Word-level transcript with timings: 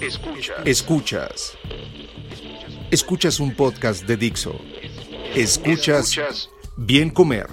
Escuchas. 0.00 0.64
Escuchas. 0.64 1.58
Escuchas 2.92 3.40
un 3.40 3.56
podcast 3.56 4.04
de 4.04 4.16
Dixo. 4.16 4.60
Escuchas, 5.34 6.16
Escuchas 6.16 6.50
Bien 6.76 7.10
Comer 7.10 7.48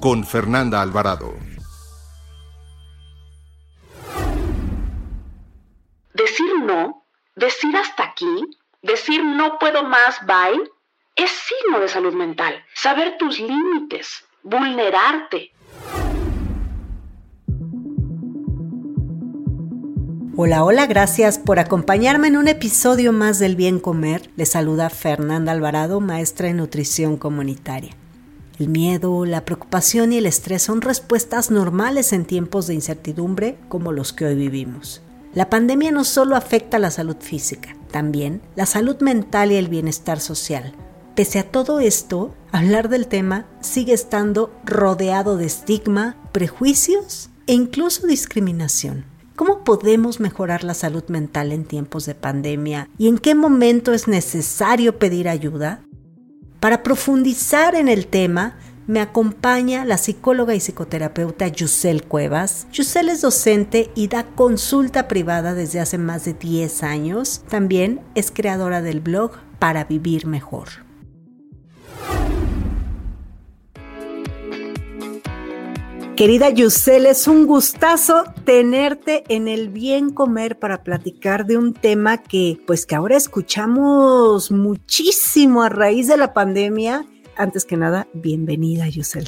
con 0.00 0.24
Fernanda 0.24 0.80
Alvarado. 0.80 1.34
Decir 6.14 6.54
no, 6.64 7.04
decir 7.36 7.76
hasta 7.76 8.04
aquí, 8.04 8.42
decir 8.80 9.22
no 9.22 9.58
puedo 9.58 9.82
más, 9.82 10.18
bye, 10.26 10.70
es 11.14 11.30
signo 11.30 11.78
de 11.78 11.88
salud 11.88 12.14
mental. 12.14 12.64
Saber 12.74 13.18
tus 13.18 13.38
límites, 13.38 14.24
vulnerarte, 14.42 15.52
Hola, 20.44 20.64
hola, 20.64 20.86
gracias 20.86 21.38
por 21.38 21.60
acompañarme 21.60 22.26
en 22.26 22.36
un 22.36 22.48
episodio 22.48 23.12
más 23.12 23.38
del 23.38 23.54
Bien 23.54 23.78
Comer. 23.78 24.28
Les 24.34 24.48
saluda 24.48 24.90
Fernanda 24.90 25.52
Alvarado, 25.52 26.00
maestra 26.00 26.48
en 26.48 26.56
nutrición 26.56 27.16
comunitaria. 27.16 27.92
El 28.58 28.68
miedo, 28.68 29.24
la 29.24 29.44
preocupación 29.44 30.12
y 30.12 30.18
el 30.18 30.26
estrés 30.26 30.62
son 30.62 30.80
respuestas 30.80 31.52
normales 31.52 32.12
en 32.12 32.24
tiempos 32.24 32.66
de 32.66 32.74
incertidumbre 32.74 33.56
como 33.68 33.92
los 33.92 34.12
que 34.12 34.24
hoy 34.24 34.34
vivimos. 34.34 35.00
La 35.32 35.48
pandemia 35.48 35.92
no 35.92 36.02
solo 36.02 36.34
afecta 36.34 36.80
la 36.80 36.90
salud 36.90 37.18
física, 37.20 37.76
también 37.92 38.42
la 38.56 38.66
salud 38.66 39.00
mental 39.00 39.52
y 39.52 39.54
el 39.54 39.68
bienestar 39.68 40.18
social. 40.18 40.72
Pese 41.14 41.38
a 41.38 41.52
todo 41.52 41.78
esto, 41.78 42.34
hablar 42.50 42.88
del 42.88 43.06
tema 43.06 43.46
sigue 43.60 43.92
estando 43.92 44.52
rodeado 44.64 45.36
de 45.36 45.46
estigma, 45.46 46.16
prejuicios 46.32 47.30
e 47.46 47.52
incluso 47.52 48.08
discriminación. 48.08 49.11
¿Cómo 49.34 49.64
podemos 49.64 50.20
mejorar 50.20 50.62
la 50.62 50.74
salud 50.74 51.04
mental 51.08 51.52
en 51.52 51.64
tiempos 51.64 52.04
de 52.04 52.14
pandemia 52.14 52.88
y 52.98 53.08
en 53.08 53.16
qué 53.16 53.34
momento 53.34 53.94
es 53.94 54.06
necesario 54.06 54.98
pedir 54.98 55.28
ayuda? 55.28 55.82
Para 56.60 56.82
profundizar 56.82 57.74
en 57.74 57.88
el 57.88 58.06
tema, 58.06 58.56
me 58.86 59.00
acompaña 59.00 59.84
la 59.86 59.96
psicóloga 59.96 60.54
y 60.54 60.60
psicoterapeuta 60.60 61.48
Yusel 61.48 62.04
Cuevas. 62.04 62.66
Yusel 62.72 63.08
es 63.08 63.22
docente 63.22 63.90
y 63.94 64.08
da 64.08 64.24
consulta 64.24 65.08
privada 65.08 65.54
desde 65.54 65.80
hace 65.80 65.98
más 65.98 66.24
de 66.24 66.34
10 66.34 66.82
años. 66.82 67.42
También 67.48 68.00
es 68.14 68.30
creadora 68.30 68.82
del 68.82 69.00
blog 69.00 69.32
Para 69.58 69.84
Vivir 69.84 70.26
Mejor. 70.26 70.81
Querida 76.22 76.50
Yusel, 76.50 77.06
es 77.06 77.26
un 77.26 77.48
gustazo 77.48 78.22
tenerte 78.44 79.24
en 79.26 79.48
el 79.48 79.70
bien 79.70 80.10
comer 80.10 80.56
para 80.56 80.84
platicar 80.84 81.46
de 81.46 81.56
un 81.56 81.74
tema 81.74 82.18
que 82.18 82.60
pues 82.64 82.86
que 82.86 82.94
ahora 82.94 83.16
escuchamos 83.16 84.52
muchísimo 84.52 85.64
a 85.64 85.68
raíz 85.68 86.06
de 86.06 86.16
la 86.16 86.32
pandemia. 86.32 87.04
Antes 87.36 87.64
que 87.64 87.76
nada, 87.76 88.06
bienvenida 88.12 88.86
Yusel. 88.86 89.26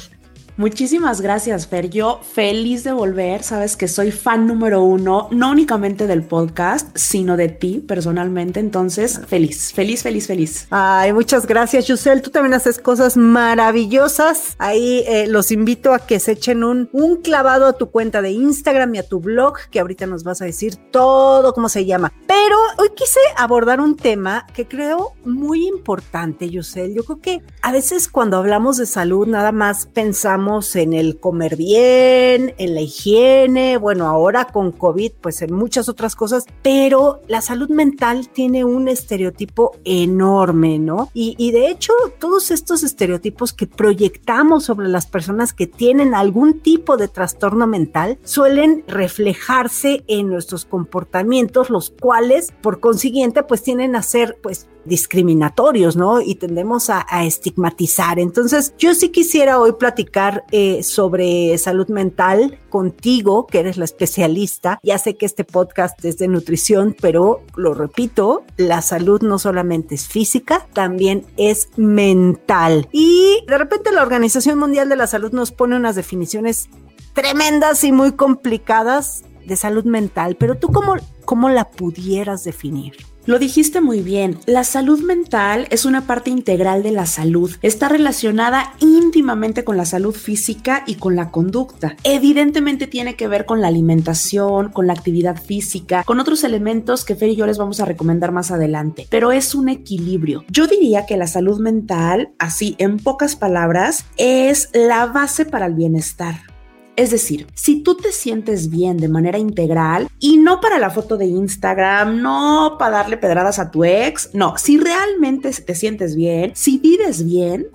Muchísimas 0.57 1.19
gracias, 1.19 1.67
Fer. 1.67 1.89
Yo 1.89 2.21
feliz 2.23 2.85
de 2.85 2.93
volver. 2.93 3.43
Sabes 3.43 3.75
que 3.75 3.89
soy 3.89 4.11
fan 4.11 4.47
número 4.47 4.83
uno, 4.83 5.27
no 5.31 5.51
únicamente 5.51 6.07
del 6.07 6.23
podcast, 6.23 6.95
sino 6.95 7.35
de 7.35 7.49
ti 7.49 7.83
personalmente. 7.85 8.61
Entonces, 8.61 9.19
feliz, 9.27 9.73
feliz, 9.73 10.01
feliz, 10.01 10.27
feliz. 10.27 10.67
Ay, 10.69 11.11
muchas 11.11 11.45
gracias, 11.45 11.87
Yusel. 11.87 12.21
Tú 12.21 12.29
también 12.29 12.53
haces 12.53 12.79
cosas 12.79 13.17
maravillosas. 13.17 14.55
Ahí 14.57 15.03
eh, 15.07 15.27
los 15.27 15.51
invito 15.51 15.93
a 15.93 15.99
que 15.99 16.21
se 16.21 16.31
echen 16.31 16.63
un, 16.63 16.87
un 16.93 17.17
clavado 17.17 17.65
a 17.65 17.73
tu 17.73 17.91
cuenta 17.91 18.21
de 18.21 18.31
Instagram 18.31 18.95
y 18.95 18.99
a 18.99 19.07
tu 19.07 19.19
blog, 19.19 19.57
que 19.69 19.81
ahorita 19.81 20.07
nos 20.07 20.23
vas 20.23 20.41
a 20.41 20.45
decir 20.45 20.77
todo 20.89 21.53
cómo 21.53 21.67
se 21.67 21.85
llama. 21.85 22.13
Pero 22.27 22.55
hoy 22.77 22.91
quise 22.95 23.19
abordar 23.35 23.81
un 23.81 23.97
tema 23.97 24.47
que 24.53 24.69
creo 24.69 25.15
muy 25.25 25.67
importante, 25.67 26.49
Yusel. 26.49 26.93
Yo 26.93 27.03
creo 27.03 27.19
que 27.19 27.41
a 27.61 27.73
veces 27.73 28.07
cuando 28.07 28.37
hablamos 28.37 28.77
de 28.77 28.85
salud, 28.85 29.27
nada 29.27 29.51
más 29.51 29.87
pensamos 29.87 30.44
en 30.75 30.93
el 30.93 31.19
comer 31.19 31.55
bien, 31.55 32.53
en 32.59 32.75
la 32.75 32.81
higiene, 32.81 33.77
bueno, 33.77 34.05
ahora 34.05 34.45
con 34.45 34.71
COVID, 34.71 35.13
pues 35.19 35.41
en 35.41 35.53
muchas 35.53 35.89
otras 35.89 36.15
cosas, 36.15 36.45
pero 36.61 37.21
la 37.27 37.41
salud 37.41 37.69
mental 37.69 38.29
tiene 38.29 38.63
un 38.63 38.87
estereotipo 38.87 39.75
enorme, 39.85 40.77
¿no? 40.77 41.09
Y, 41.15 41.35
y 41.39 41.51
de 41.51 41.69
hecho, 41.69 41.93
todos 42.19 42.51
estos 42.51 42.83
estereotipos 42.83 43.53
que 43.53 43.65
proyectamos 43.65 44.65
sobre 44.65 44.87
las 44.87 45.07
personas 45.07 45.51
que 45.51 45.65
tienen 45.65 46.13
algún 46.13 46.59
tipo 46.59 46.95
de 46.95 47.07
trastorno 47.07 47.65
mental 47.65 48.19
suelen 48.23 48.83
reflejarse 48.87 50.03
en 50.07 50.29
nuestros 50.29 50.65
comportamientos, 50.65 51.71
los 51.71 51.89
cuales, 51.89 52.53
por 52.61 52.79
consiguiente, 52.79 53.41
pues 53.41 53.63
tienen 53.63 53.95
a 53.95 54.03
ser, 54.03 54.37
pues, 54.43 54.67
discriminatorios, 54.85 55.95
¿no? 55.95 56.21
Y 56.21 56.35
tendemos 56.35 56.89
a, 56.89 57.05
estigmatizar. 57.25 58.19
Entonces, 58.19 58.73
yo 58.77 58.93
sí 58.93 59.09
quisiera 59.09 59.59
hoy 59.59 59.73
platicar 59.73 60.43
eh, 60.51 60.83
sobre 60.83 61.57
salud 61.57 61.87
mental 61.87 62.59
contigo, 62.69 63.47
que 63.47 63.59
eres 63.59 63.77
la 63.77 63.85
especialista. 63.85 64.79
Ya 64.83 64.97
sé 64.97 65.15
que 65.15 65.25
este 65.25 65.43
podcast 65.43 66.03
es 66.05 66.17
de 66.17 66.27
nutrición, 66.27 66.95
pero 66.99 67.41
lo 67.55 67.73
repito, 67.73 68.43
la 68.57 68.81
salud 68.81 69.21
no 69.21 69.39
solamente 69.39 69.95
es 69.95 70.07
física, 70.07 70.67
también 70.73 71.25
es 71.37 71.69
mental. 71.77 72.87
Y 72.91 73.43
de 73.47 73.57
repente 73.57 73.91
la 73.91 74.01
Organización 74.01 74.59
Mundial 74.59 74.89
de 74.89 74.95
la 74.95 75.07
Salud 75.07 75.31
nos 75.31 75.51
pone 75.51 75.75
unas 75.75 75.95
definiciones 75.95 76.69
tremendas 77.13 77.83
y 77.83 77.91
muy 77.91 78.11
complicadas 78.11 79.23
de 79.45 79.55
salud 79.55 79.85
mental, 79.85 80.35
pero 80.37 80.57
tú 80.57 80.71
cómo, 80.71 80.95
cómo 81.23 81.49
la 81.49 81.69
pudieras 81.69 82.43
definir? 82.43 82.93
Lo 83.27 83.39
dijiste 83.39 83.81
muy 83.81 84.01
bien, 84.01 84.37
la 84.45 84.63
salud 84.63 85.01
mental 85.01 85.67
es 85.71 85.85
una 85.85 86.05
parte 86.05 86.29
integral 86.29 86.83
de 86.83 86.91
la 86.91 87.07
salud. 87.07 87.51
Está 87.63 87.89
relacionada 87.89 88.73
íntimamente 88.79 89.63
con 89.63 89.77
la 89.77 89.85
salud 89.85 90.13
física 90.13 90.83
y 90.85 90.95
con 90.95 91.15
la 91.15 91.31
conducta. 91.31 91.97
Evidentemente 92.03 92.85
tiene 92.85 93.15
que 93.15 93.27
ver 93.27 93.45
con 93.45 93.61
la 93.61 93.69
alimentación, 93.69 94.69
con 94.71 94.85
la 94.85 94.93
actividad 94.93 95.41
física, 95.41 96.03
con 96.03 96.19
otros 96.19 96.43
elementos 96.43 97.03
que 97.03 97.15
Fer 97.15 97.29
y 97.29 97.35
yo 97.35 97.47
les 97.47 97.57
vamos 97.57 97.79
a 97.79 97.85
recomendar 97.85 98.31
más 98.31 98.51
adelante, 98.51 99.07
pero 99.09 99.31
es 99.31 99.55
un 99.55 99.69
equilibrio. 99.69 100.45
Yo 100.47 100.67
diría 100.67 101.07
que 101.07 101.17
la 101.17 101.25
salud 101.25 101.59
mental, 101.59 102.29
así 102.37 102.75
en 102.77 102.97
pocas 102.97 103.35
palabras, 103.35 104.05
es 104.17 104.69
la 104.73 105.07
base 105.07 105.45
para 105.45 105.65
el 105.65 105.73
bienestar. 105.73 106.54
Es 106.95 107.11
decir, 107.11 107.47
si 107.53 107.83
tú 107.83 107.95
te 107.95 108.13
sientes 108.13 108.69
bien 108.69 108.97
de 108.97 109.09
manera 109.09 109.37
integral 109.37 110.07
y 110.19 110.37
no 110.37 110.61
para 110.61 110.79
la 110.79 110.89
foto 110.89 111.17
de 111.17 111.25
Instagram, 111.25 112.21
no 112.21 112.77
para 112.79 112.97
darle 112.97 113.17
pedradas 113.17 113.59
a 113.59 113.69
tu 113.69 113.83
ex, 113.83 114.29
no, 114.33 114.57
si 114.57 114.77
realmente 114.77 115.51
te 115.51 115.75
sientes 115.75 116.15
bien, 116.15 116.51
si 116.55 116.77
vives 116.77 117.25
bien, 117.25 117.67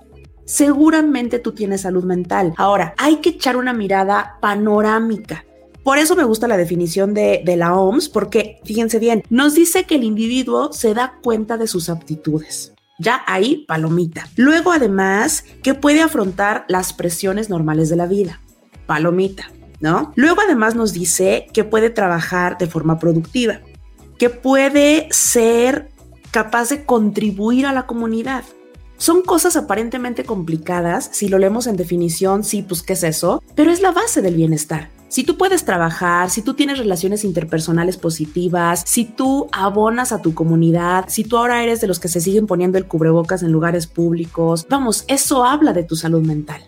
seguramente 0.45 1.37
tú 1.37 1.51
tienes 1.51 1.81
salud 1.81 2.03
mental. 2.03 2.55
Ahora, 2.57 2.95
hay 2.97 3.17
que 3.17 3.29
echar 3.29 3.57
una 3.57 3.73
mirada 3.73 4.37
panorámica. 4.41 5.45
Por 5.83 5.99
eso 5.99 6.15
me 6.15 6.23
gusta 6.23 6.47
la 6.47 6.57
definición 6.57 7.13
de, 7.13 7.43
de, 7.45 7.57
la 7.57 7.75
OMS, 7.75 8.09
porque 8.09 8.59
fíjense 8.65 8.97
bien, 8.97 9.23
nos 9.29 9.53
dice 9.53 9.83
que 9.83 9.95
el 9.95 10.03
individuo 10.03 10.73
se 10.73 10.95
da 10.95 11.19
cuenta 11.21 11.57
de 11.57 11.67
sus 11.67 11.89
aptitudes. 11.89 12.73
Ya 12.97 13.21
ahí, 13.27 13.65
palomita. 13.67 14.27
Luego, 14.35 14.71
además, 14.71 15.43
que 15.63 15.73
puede 15.73 16.01
afrontar 16.01 16.65
las 16.67 16.93
presiones 16.93 17.49
normales 17.49 17.89
de 17.89 17.95
la 17.95 18.05
vida 18.05 18.41
palomita, 18.91 19.49
¿no? 19.79 20.11
Luego 20.17 20.41
además 20.41 20.75
nos 20.75 20.91
dice 20.91 21.47
que 21.53 21.63
puede 21.63 21.89
trabajar 21.89 22.57
de 22.57 22.67
forma 22.67 22.99
productiva, 22.99 23.61
que 24.19 24.29
puede 24.29 25.07
ser 25.11 25.91
capaz 26.29 26.67
de 26.67 26.83
contribuir 26.83 27.65
a 27.65 27.71
la 27.71 27.87
comunidad. 27.87 28.43
Son 28.97 29.21
cosas 29.21 29.55
aparentemente 29.55 30.25
complicadas, 30.25 31.09
si 31.13 31.29
lo 31.29 31.39
leemos 31.39 31.67
en 31.67 31.77
definición, 31.77 32.43
sí, 32.43 32.63
pues 32.63 32.83
qué 32.83 32.91
es 32.91 33.03
eso, 33.03 33.41
pero 33.55 33.71
es 33.71 33.81
la 33.81 33.93
base 33.93 34.21
del 34.21 34.35
bienestar. 34.35 34.89
Si 35.07 35.23
tú 35.23 35.37
puedes 35.37 35.63
trabajar, 35.63 36.29
si 36.29 36.41
tú 36.41 36.53
tienes 36.53 36.77
relaciones 36.77 37.23
interpersonales 37.23 37.95
positivas, 37.95 38.83
si 38.85 39.05
tú 39.05 39.47
abonas 39.53 40.11
a 40.11 40.21
tu 40.21 40.33
comunidad, 40.33 41.05
si 41.07 41.23
tú 41.23 41.37
ahora 41.37 41.63
eres 41.63 41.79
de 41.79 41.87
los 41.87 41.99
que 41.99 42.09
se 42.09 42.19
siguen 42.19 42.45
poniendo 42.45 42.77
el 42.77 42.87
cubrebocas 42.87 43.41
en 43.41 43.53
lugares 43.53 43.87
públicos, 43.87 44.65
vamos, 44.69 45.05
eso 45.07 45.45
habla 45.45 45.71
de 45.71 45.83
tu 45.83 45.95
salud 45.95 46.25
mental. 46.25 46.61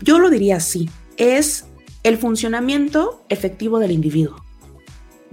Yo 0.00 0.18
lo 0.18 0.28
diría 0.30 0.56
así, 0.56 0.90
es 1.16 1.66
el 2.02 2.18
funcionamiento 2.18 3.24
efectivo 3.28 3.78
del 3.78 3.92
individuo. 3.92 4.44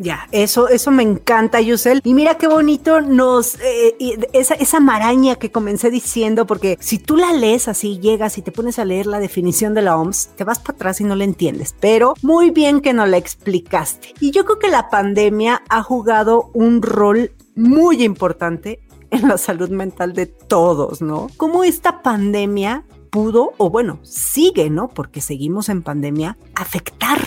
Ya, 0.02 0.28
eso, 0.32 0.68
eso 0.68 0.90
me 0.90 1.04
encanta, 1.04 1.62
Yusel. 1.62 2.02
Y 2.04 2.16
mira 2.16 2.38
qué 2.40 2.48
bonito 2.48 3.02
nos, 3.02 3.60
eh, 3.60 3.96
esa, 4.34 4.56
esa 4.56 4.80
maraña 4.80 5.36
que 5.36 5.52
comencé 5.52 5.92
diciendo, 5.92 6.48
porque 6.48 6.78
si 6.80 6.98
tú 6.98 7.18
la 7.18 7.34
lees 7.34 7.68
así, 7.68 8.00
llegas 8.00 8.40
y 8.40 8.42
te 8.42 8.52
pones 8.52 8.80
a 8.80 8.86
leer 8.86 9.06
la 9.06 9.20
definición 9.20 9.76
de 9.76 9.84
la 9.84 9.98
OMS, 9.98 10.30
te 10.36 10.44
vas 10.44 10.58
para 10.58 10.76
atrás 10.76 11.02
y 11.02 11.04
no 11.04 11.16
la 11.16 11.24
entiendes. 11.24 11.76
Pero 11.80 12.16
muy 12.24 12.50
bien 12.50 12.82
que 12.82 12.94
nos 12.94 13.10
la 13.10 13.18
explicaste. 13.18 14.16
Y 14.20 14.32
yo 14.32 14.44
creo 14.46 14.58
que 14.58 14.70
la 14.70 14.90
pandemia 14.90 15.62
ha 15.70 15.84
jugado 15.84 16.50
un 16.54 16.82
rol 16.82 17.34
muy 17.56 18.04
importante 18.04 18.80
en 19.12 19.28
la 19.28 19.38
salud 19.38 19.70
mental 19.70 20.14
de 20.14 20.26
todos, 20.26 21.04
¿no? 21.04 21.28
Cómo 21.38 21.64
esta 21.64 22.02
pandemia 22.02 22.86
pudo, 23.12 23.54
o 23.58 23.70
bueno, 23.70 24.00
sigue, 24.02 24.72
¿no? 24.72 24.88
Porque 24.88 25.22
seguimos 25.22 25.70
en 25.70 25.84
pandemia, 25.84 26.38
afectar 26.56 27.20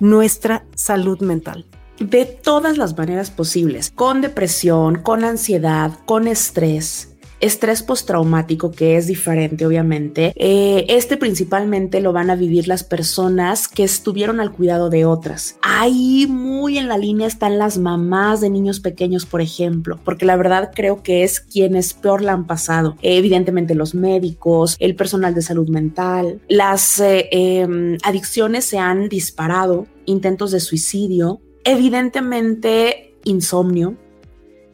nuestra 0.00 0.64
salud 0.74 1.20
mental 1.20 1.66
de 1.98 2.24
todas 2.24 2.78
las 2.78 2.96
maneras 2.96 3.30
posibles, 3.30 3.90
con 3.90 4.20
depresión, 4.20 5.02
con 5.02 5.24
ansiedad, 5.24 5.92
con 6.06 6.28
estrés. 6.28 7.07
Estrés 7.40 7.82
postraumático, 7.82 8.72
que 8.72 8.96
es 8.96 9.06
diferente, 9.06 9.64
obviamente. 9.64 10.32
Eh, 10.36 10.86
este 10.88 11.16
principalmente 11.16 12.00
lo 12.00 12.12
van 12.12 12.30
a 12.30 12.36
vivir 12.36 12.68
las 12.68 12.84
personas 12.84 13.68
que 13.68 13.84
estuvieron 13.84 14.40
al 14.40 14.52
cuidado 14.52 14.90
de 14.90 15.04
otras. 15.04 15.56
Ahí 15.62 16.26
muy 16.28 16.78
en 16.78 16.88
la 16.88 16.98
línea 16.98 17.26
están 17.26 17.58
las 17.58 17.78
mamás 17.78 18.40
de 18.40 18.50
niños 18.50 18.80
pequeños, 18.80 19.26
por 19.26 19.40
ejemplo, 19.40 19.98
porque 20.04 20.26
la 20.26 20.36
verdad 20.36 20.70
creo 20.74 21.02
que 21.02 21.22
es 21.22 21.40
quienes 21.40 21.94
peor 21.94 22.22
la 22.22 22.32
han 22.32 22.46
pasado. 22.46 22.96
evidentemente 23.02 23.74
los 23.74 23.94
médicos, 23.94 24.76
el 24.78 24.94
personal 24.94 25.34
de 25.34 25.42
salud 25.42 25.68
mental, 25.68 26.40
las 26.48 27.00
eh, 27.00 27.28
em, 27.30 27.98
adicciones 28.02 28.64
se 28.64 28.78
han 28.78 29.08
disparado, 29.08 29.86
intentos 30.06 30.50
de 30.50 30.60
suicidio, 30.60 31.40
evidentemente 31.64 33.14
insomnio, 33.24 33.96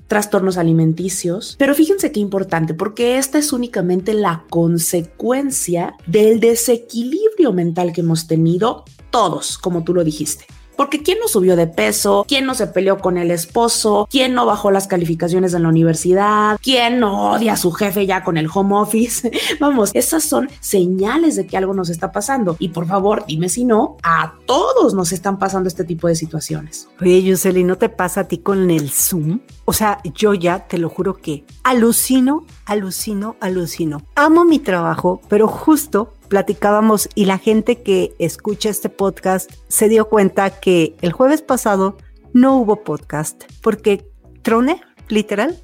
trastornos 0.07 0.59
alimenticios, 0.59 1.57
pero 1.59 1.75
fíjense 1.75 2.13
qué 2.13 2.21
importante, 2.21 2.75
porque 2.75 3.19
esta 3.19 3.39
es 3.39 3.53
únicamente 3.53 4.15
la 4.15 4.45
consecuencia 4.51 5.95
del 6.07 6.41
desequilibrio 6.41 7.53
mental 7.53 7.93
que 7.93 8.03
hemos 8.03 8.27
tenido 8.27 8.85
todos, 9.11 9.59
como 9.59 9.85
tú 9.85 9.95
lo 9.95 10.05
dijiste. 10.05 10.47
Porque 10.77 11.03
¿quién 11.03 11.19
no 11.21 11.29
subió 11.29 11.57
de 11.57 11.67
peso? 11.67 12.25
¿Quién 12.27 12.47
no 12.47 12.55
se 12.55 12.67
peleó 12.67 12.99
con 12.99 13.19
el 13.19 13.31
esposo? 13.31 14.09
¿Quién 14.11 14.35
no 14.35 14.47
bajó 14.47 14.71
las 14.71 14.87
calificaciones 14.87 15.55
en 15.55 15.63
la 15.63 15.69
universidad? 15.69 16.59
¿Quién 16.63 17.01
no 17.01 17.33
odia 17.33 17.55
a 17.55 17.57
su 17.57 17.73
jefe 17.73 18.07
ya 18.07 18.25
con 18.25 18.37
el 18.37 18.49
home 18.53 18.75
office? 18.75 19.31
Vamos, 19.61 19.91
esas 19.95 20.25
son 20.25 20.49
señales 20.61 21.37
de 21.37 21.47
que 21.47 21.57
algo 21.57 21.75
nos 21.75 21.91
está 21.91 22.13
pasando. 22.13 22.57
Y 22.59 22.71
por 22.71 22.87
favor, 22.87 23.25
dime 23.27 23.49
si 23.49 23.65
no, 23.65 23.97
a 24.03 24.35
todos 24.47 24.95
nos 24.95 25.13
están 25.13 25.39
pasando 25.39 25.69
este 25.69 25.85
tipo 25.85 26.09
de 26.09 26.17
situaciones. 26.17 26.89
Oye, 27.01 27.23
Yuseli, 27.23 27.65
¿no 27.65 27.77
te 27.77 27.89
pasa 27.89 28.21
a 28.21 28.29
ti 28.29 28.39
con 28.39 28.71
el 28.71 28.91
Zoom? 28.91 29.41
O 29.65 29.73
sea, 29.73 30.01
yo 30.15 30.35
ya 30.35 30.67
te 30.67 30.79
lo 30.79 30.89
juro 30.89 31.17
que 31.17 31.45
alucino, 31.63 32.45
alucino, 32.67 33.37
alucino. 33.41 34.03
Amo 34.15 34.45
mi 34.45 34.59
trabajo, 34.59 35.21
pero 35.29 35.49
justo 35.49 36.13
platicábamos 36.35 37.09
y 37.15 37.27
la 37.27 37.39
gente 37.39 37.81
que 37.83 38.13
escucha 38.19 38.69
este 38.69 38.89
podcast 38.89 39.49
se 39.69 39.89
dio 39.89 40.09
cuenta 40.09 40.51
que 40.51 40.97
el 41.01 41.13
jueves 41.13 41.43
pasado 41.43 41.97
no 42.33 42.57
hubo 42.57 42.83
podcast 42.83 43.45
porque 43.63 44.11
troné, 44.43 44.81
literal. 45.07 45.57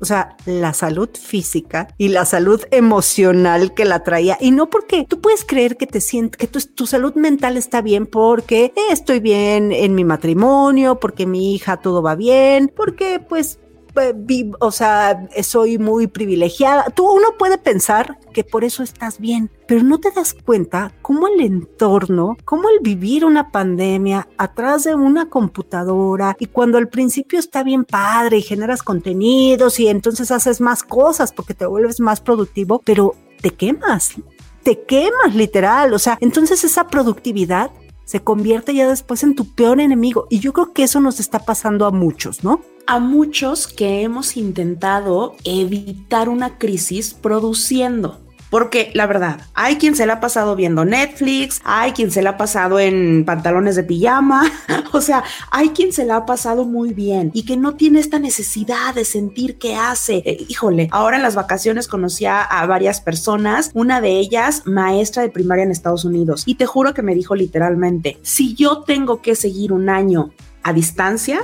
O 0.00 0.06
sea, 0.06 0.34
la 0.46 0.72
salud 0.72 1.10
física 1.12 1.88
y 1.98 2.08
la 2.08 2.24
salud 2.24 2.62
emocional 2.70 3.74
que 3.74 3.84
la 3.84 4.02
traía. 4.02 4.38
Y 4.40 4.50
no 4.50 4.70
porque 4.70 5.04
tú 5.06 5.20
puedes 5.20 5.44
creer 5.44 5.76
que 5.76 5.86
te 5.86 6.00
sientes, 6.00 6.38
que 6.38 6.46
tu, 6.46 6.58
tu 6.74 6.86
salud 6.86 7.14
mental 7.16 7.58
está 7.58 7.82
bien 7.82 8.06
porque 8.06 8.72
estoy 8.90 9.20
bien 9.20 9.72
en 9.72 9.94
mi 9.94 10.04
matrimonio, 10.04 10.98
porque 11.00 11.26
mi 11.26 11.54
hija 11.54 11.76
todo 11.76 12.00
va 12.00 12.14
bien, 12.14 12.72
porque 12.74 13.20
pues 13.20 13.58
eh, 13.96 14.50
o 14.60 14.70
sea, 14.70 15.28
soy 15.42 15.78
muy 15.78 16.06
privilegiada. 16.06 16.84
Tú 16.90 17.10
uno 17.10 17.28
puede 17.38 17.58
pensar 17.58 18.18
que 18.32 18.44
por 18.44 18.64
eso 18.64 18.82
estás 18.82 19.18
bien, 19.20 19.50
pero 19.66 19.82
no 19.82 19.98
te 19.98 20.10
das 20.10 20.34
cuenta 20.34 20.92
cómo 21.02 21.28
el 21.28 21.40
entorno, 21.40 22.36
cómo 22.44 22.68
el 22.68 22.80
vivir 22.80 23.24
una 23.24 23.50
pandemia 23.50 24.28
atrás 24.36 24.84
de 24.84 24.94
una 24.94 25.28
computadora 25.28 26.36
y 26.38 26.46
cuando 26.46 26.78
al 26.78 26.88
principio 26.88 27.38
está 27.38 27.62
bien 27.62 27.84
padre 27.84 28.38
y 28.38 28.42
generas 28.42 28.82
contenidos 28.82 29.78
y 29.80 29.88
entonces 29.88 30.30
haces 30.30 30.60
más 30.60 30.82
cosas 30.82 31.32
porque 31.32 31.54
te 31.54 31.66
vuelves 31.66 32.00
más 32.00 32.20
productivo, 32.20 32.80
pero 32.84 33.14
te 33.40 33.50
quemas, 33.50 34.14
te 34.62 34.82
quemas 34.82 35.34
literal. 35.34 35.94
O 35.94 35.98
sea, 35.98 36.18
entonces 36.20 36.64
esa 36.64 36.88
productividad 36.88 37.70
se 38.04 38.20
convierte 38.20 38.74
ya 38.74 38.88
después 38.88 39.22
en 39.22 39.34
tu 39.34 39.54
peor 39.54 39.80
enemigo. 39.80 40.26
Y 40.30 40.40
yo 40.40 40.52
creo 40.52 40.72
que 40.72 40.84
eso 40.84 41.00
nos 41.00 41.20
está 41.20 41.40
pasando 41.40 41.86
a 41.86 41.90
muchos, 41.90 42.44
¿no? 42.44 42.60
a 42.86 42.98
muchos 42.98 43.66
que 43.66 44.02
hemos 44.02 44.36
intentado 44.36 45.36
evitar 45.44 46.28
una 46.28 46.58
crisis 46.58 47.14
produciendo. 47.14 48.20
Porque 48.54 48.92
la 48.94 49.08
verdad, 49.08 49.40
hay 49.54 49.78
quien 49.78 49.96
se 49.96 50.06
la 50.06 50.12
ha 50.12 50.20
pasado 50.20 50.54
viendo 50.54 50.84
Netflix, 50.84 51.60
hay 51.64 51.90
quien 51.90 52.12
se 52.12 52.22
la 52.22 52.30
ha 52.30 52.36
pasado 52.36 52.78
en 52.78 53.24
pantalones 53.24 53.74
de 53.74 53.82
pijama, 53.82 54.44
o 54.92 55.00
sea, 55.00 55.24
hay 55.50 55.70
quien 55.70 55.92
se 55.92 56.04
la 56.04 56.18
ha 56.18 56.24
pasado 56.24 56.64
muy 56.64 56.94
bien 56.94 57.32
y 57.34 57.46
que 57.46 57.56
no 57.56 57.74
tiene 57.74 57.98
esta 57.98 58.20
necesidad 58.20 58.94
de 58.94 59.04
sentir 59.04 59.58
que 59.58 59.74
hace. 59.74 60.22
Eh, 60.24 60.46
híjole, 60.48 60.88
ahora 60.92 61.16
en 61.16 61.24
las 61.24 61.34
vacaciones 61.34 61.88
conocí 61.88 62.26
a 62.26 62.64
varias 62.68 63.00
personas, 63.00 63.72
una 63.74 64.00
de 64.00 64.20
ellas 64.20 64.62
maestra 64.66 65.24
de 65.24 65.30
primaria 65.30 65.64
en 65.64 65.72
Estados 65.72 66.04
Unidos, 66.04 66.44
y 66.46 66.54
te 66.54 66.64
juro 66.64 66.94
que 66.94 67.02
me 67.02 67.16
dijo 67.16 67.34
literalmente, 67.34 68.18
si 68.22 68.54
yo 68.54 68.82
tengo 68.82 69.20
que 69.20 69.34
seguir 69.34 69.72
un 69.72 69.88
año 69.88 70.30
a 70.62 70.72
distancia, 70.72 71.40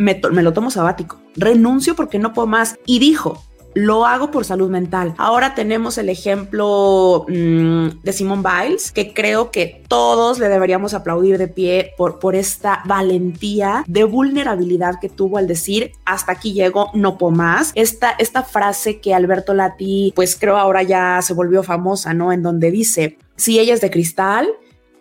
me, 0.00 0.42
lo 0.42 0.52
tomo 0.52 0.70
sabático, 0.70 1.20
renuncio 1.36 1.94
porque 1.94 2.18
no 2.18 2.32
puedo 2.32 2.46
más. 2.46 2.78
Y 2.86 2.98
dijo, 2.98 3.44
lo 3.74 4.06
hago 4.06 4.30
por 4.30 4.44
salud 4.44 4.70
mental. 4.70 5.14
Ahora 5.18 5.54
tenemos 5.54 5.98
el 5.98 6.08
ejemplo 6.08 7.24
mm, 7.28 8.02
de 8.02 8.12
Simone 8.12 8.42
Biles, 8.42 8.92
que 8.92 9.12
creo 9.12 9.50
que 9.50 9.82
todos 9.88 10.38
le 10.38 10.48
deberíamos 10.48 10.94
aplaudir 10.94 11.38
de 11.38 11.48
pie 11.48 11.92
por, 11.96 12.18
por 12.18 12.34
esta 12.34 12.82
valentía 12.86 13.84
de 13.86 14.04
vulnerabilidad 14.04 14.98
que 15.00 15.08
tuvo 15.08 15.38
al 15.38 15.46
decir 15.46 15.92
hasta 16.04 16.32
aquí 16.32 16.52
llego, 16.52 16.90
no 16.94 17.18
puedo 17.18 17.32
más. 17.32 17.72
Esta, 17.74 18.10
esta 18.18 18.42
frase 18.42 19.00
que 19.00 19.14
Alberto 19.14 19.54
Lati, 19.54 20.12
pues 20.14 20.36
creo 20.36 20.56
ahora 20.56 20.82
ya 20.82 21.20
se 21.22 21.34
volvió 21.34 21.62
famosa, 21.62 22.14
¿no? 22.14 22.32
En 22.32 22.42
donde 22.42 22.70
dice, 22.70 23.18
si 23.36 23.58
ella 23.58 23.74
es 23.74 23.80
de 23.80 23.90
cristal, 23.90 24.48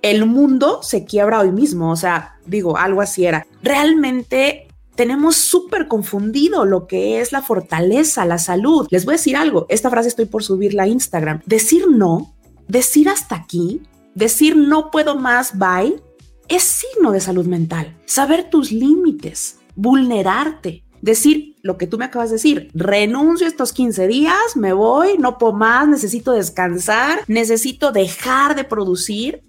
el 0.01 0.25
mundo 0.25 0.79
se 0.81 1.05
quiebra 1.05 1.41
hoy 1.41 1.51
mismo. 1.51 1.91
O 1.91 1.95
sea, 1.95 2.37
digo, 2.45 2.77
algo 2.77 3.01
así 3.01 3.25
era. 3.25 3.45
Realmente 3.61 4.68
tenemos 4.99 5.37
súper 5.37 5.87
confundido 5.87 6.65
lo 6.65 6.85
que 6.85 7.21
es 7.21 7.31
la 7.31 7.41
fortaleza, 7.41 8.25
la 8.25 8.37
salud. 8.37 8.85
Les 8.91 9.05
voy 9.05 9.13
a 9.13 9.15
decir 9.15 9.37
algo, 9.37 9.65
esta 9.69 9.89
frase 9.89 10.09
estoy 10.09 10.25
por 10.25 10.43
subirla 10.43 10.83
a 10.83 10.87
Instagram. 10.87 11.39
Decir 11.45 11.85
no, 11.89 12.35
decir 12.67 13.07
hasta 13.07 13.37
aquí, 13.37 13.81
decir 14.13 14.57
no 14.57 14.91
puedo 14.91 15.15
más, 15.15 15.57
bye, 15.57 16.03
es 16.49 16.63
signo 16.63 17.13
de 17.13 17.21
salud 17.21 17.45
mental. 17.45 17.97
Saber 18.03 18.49
tus 18.49 18.73
límites, 18.73 19.59
vulnerarte, 19.73 20.83
decir 21.01 21.55
lo 21.61 21.77
que 21.77 21.87
tú 21.87 21.97
me 21.97 22.03
acabas 22.03 22.29
de 22.29 22.35
decir, 22.35 22.69
renuncio 22.73 23.47
estos 23.47 23.71
15 23.71 24.05
días, 24.05 24.57
me 24.57 24.73
voy, 24.73 25.17
no 25.17 25.37
puedo 25.37 25.53
más, 25.53 25.87
necesito 25.87 26.33
descansar, 26.33 27.21
necesito 27.29 27.93
dejar 27.93 28.53
de 28.53 28.65
producir, 28.65 29.43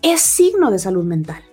es 0.00 0.22
signo 0.22 0.70
de 0.70 0.78
salud 0.78 1.04
mental. 1.04 1.44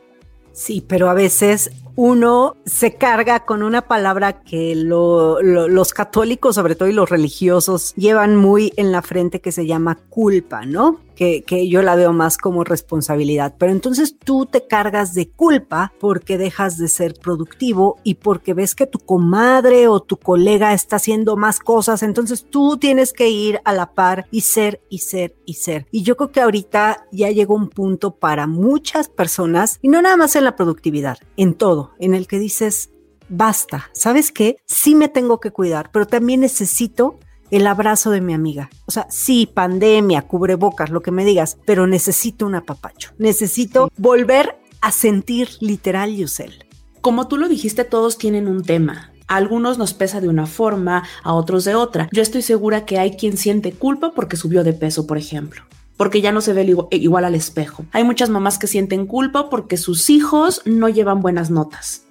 Sí, 0.53 0.85
pero 0.87 1.09
a 1.09 1.13
veces 1.13 1.71
uno 1.95 2.57
se 2.65 2.95
carga 2.95 3.45
con 3.45 3.63
una 3.63 3.81
palabra 3.83 4.41
que 4.41 4.73
los 4.75 5.93
católicos, 5.93 6.55
sobre 6.55 6.75
todo 6.75 6.89
y 6.89 6.93
los 6.93 7.09
religiosos, 7.09 7.93
llevan 7.95 8.35
muy 8.35 8.73
en 8.77 8.91
la 8.91 9.01
frente 9.01 9.41
que 9.41 9.51
se 9.51 9.65
llama 9.65 9.97
culpa, 10.09 10.65
¿no? 10.65 10.99
Que, 11.21 11.69
yo 11.69 11.83
la 11.83 11.95
veo 11.95 12.13
más 12.13 12.37
como 12.37 12.63
responsabilidad. 12.63 13.53
Pero 13.59 13.71
entonces 13.71 14.17
tú 14.17 14.47
te 14.47 14.65
cargas 14.65 15.13
de 15.13 15.29
culpa 15.29 15.93
porque 15.99 16.39
dejas 16.39 16.77
de 16.77 16.87
ser 16.87 17.13
productivo 17.13 17.99
y 18.03 18.15
porque 18.15 18.55
ves 18.55 18.73
que 18.73 18.87
tu 18.87 18.97
comadre 18.97 19.87
o 19.87 19.99
tu 19.99 20.17
colega 20.17 20.73
está 20.73 20.95
haciendo 20.95 21.37
más 21.37 21.59
cosas. 21.59 22.01
Entonces 22.01 22.47
tú 22.49 22.77
tienes 22.77 23.13
que 23.13 23.29
ir 23.29 23.61
a 23.65 23.73
la 23.73 23.93
par 23.93 24.25
y 24.31 24.41
ser 24.41 24.81
y 24.89 24.97
ser 24.99 25.35
y 25.45 25.53
ser. 25.53 25.85
Y 25.91 26.01
yo 26.01 26.17
creo 26.17 26.31
que 26.31 26.41
ahorita 26.41 27.05
ya 27.11 27.29
llegó 27.29 27.53
un 27.53 27.69
punto 27.69 28.15
para 28.15 28.47
muchas 28.47 29.07
personas, 29.07 29.77
y 29.81 29.89
no 29.89 30.01
nada 30.01 30.17
más 30.17 30.35
en 30.35 30.43
la 30.43 30.55
productividad, 30.55 31.19
en 31.37 31.53
todo 31.53 31.91
en 31.99 32.15
el 32.15 32.27
que 32.27 32.39
dices, 32.39 32.89
basta, 33.29 33.89
¿sabes 33.93 34.31
qué? 34.31 34.57
Sí 34.65 34.95
me 34.95 35.07
tengo 35.07 35.39
que 35.39 35.51
cuidar, 35.51 35.91
pero 35.91 36.07
también 36.07 36.41
necesito 36.41 37.19
el 37.51 37.67
abrazo 37.67 38.09
de 38.09 38.21
mi 38.21 38.33
amiga. 38.33 38.69
O 38.85 38.91
sea, 38.91 39.07
sí, 39.09 39.45
pandemia, 39.45 40.23
cubrebocas, 40.23 40.89
lo 40.89 41.01
que 41.01 41.11
me 41.11 41.25
digas, 41.25 41.57
pero 41.65 41.85
necesito 41.85 42.45
un 42.45 42.55
apapacho. 42.55 43.11
Necesito 43.17 43.91
volver 43.97 44.57
a 44.81 44.91
sentir 44.91 45.49
literal 45.59 46.15
Yusel. 46.15 46.65
Como 47.01 47.27
tú 47.27 47.37
lo 47.37 47.47
dijiste, 47.47 47.83
todos 47.83 48.17
tienen 48.17 48.47
un 48.47 48.63
tema. 48.63 49.11
A 49.27 49.35
algunos 49.35 49.77
nos 49.77 49.93
pesa 49.93 50.21
de 50.21 50.29
una 50.29 50.47
forma, 50.47 51.03
a 51.23 51.33
otros 51.33 51.65
de 51.65 51.75
otra. 51.75 52.09
Yo 52.11 52.21
estoy 52.21 52.41
segura 52.41 52.85
que 52.85 52.99
hay 52.99 53.11
quien 53.11 53.37
siente 53.37 53.71
culpa 53.71 54.13
porque 54.13 54.37
subió 54.37 54.63
de 54.63 54.73
peso, 54.73 55.05
por 55.05 55.17
ejemplo 55.17 55.63
porque 56.01 56.21
ya 56.21 56.31
no 56.31 56.41
se 56.41 56.53
ve 56.53 56.75
igual 56.89 57.25
al 57.25 57.35
espejo. 57.35 57.85
Hay 57.91 58.03
muchas 58.03 58.31
mamás 58.31 58.57
que 58.57 58.65
sienten 58.65 59.05
culpa 59.05 59.51
porque 59.51 59.77
sus 59.77 60.09
hijos 60.09 60.63
no 60.65 60.89
llevan 60.89 61.21
buenas 61.21 61.51
notas. 61.51 62.07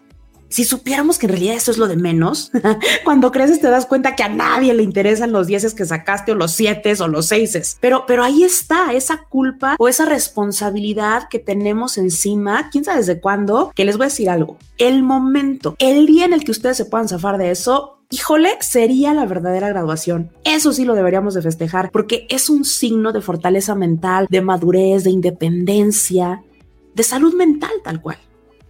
Si 0.50 0.64
supiéramos 0.64 1.18
que 1.18 1.26
en 1.26 1.32
realidad 1.32 1.54
eso 1.54 1.70
es 1.70 1.78
lo 1.78 1.88
de 1.88 1.96
menos, 1.96 2.50
cuando 3.04 3.30
creces 3.30 3.60
te 3.60 3.70
das 3.70 3.86
cuenta 3.86 4.16
que 4.16 4.24
a 4.24 4.28
nadie 4.28 4.74
le 4.74 4.82
interesan 4.82 5.32
los 5.32 5.46
dieces 5.46 5.74
que 5.74 5.86
sacaste 5.86 6.32
o 6.32 6.34
los 6.34 6.52
siete 6.52 6.92
o 6.98 7.08
los 7.08 7.26
seises. 7.26 7.78
Pero, 7.80 8.04
pero 8.06 8.24
ahí 8.24 8.42
está 8.42 8.92
esa 8.92 9.24
culpa 9.28 9.76
o 9.78 9.88
esa 9.88 10.06
responsabilidad 10.06 11.28
que 11.28 11.38
tenemos 11.38 11.98
encima, 11.98 12.68
quién 12.70 12.84
sabe 12.84 12.98
desde 12.98 13.20
cuándo, 13.20 13.72
que 13.74 13.84
les 13.84 13.96
voy 13.96 14.06
a 14.06 14.08
decir 14.08 14.28
algo. 14.28 14.58
El 14.76 15.04
momento, 15.04 15.76
el 15.78 16.06
día 16.06 16.24
en 16.24 16.32
el 16.32 16.42
que 16.42 16.50
ustedes 16.50 16.76
se 16.76 16.84
puedan 16.84 17.08
zafar 17.08 17.38
de 17.38 17.52
eso, 17.52 18.02
híjole, 18.10 18.50
sería 18.60 19.14
la 19.14 19.26
verdadera 19.26 19.68
graduación. 19.68 20.32
Eso 20.42 20.72
sí 20.72 20.84
lo 20.84 20.96
deberíamos 20.96 21.34
de 21.34 21.42
festejar 21.42 21.92
porque 21.92 22.26
es 22.28 22.50
un 22.50 22.64
signo 22.64 23.12
de 23.12 23.20
fortaleza 23.20 23.76
mental, 23.76 24.26
de 24.28 24.40
madurez, 24.40 25.04
de 25.04 25.10
independencia, 25.10 26.42
de 26.94 27.02
salud 27.04 27.34
mental 27.34 27.70
tal 27.84 28.00
cual. 28.00 28.18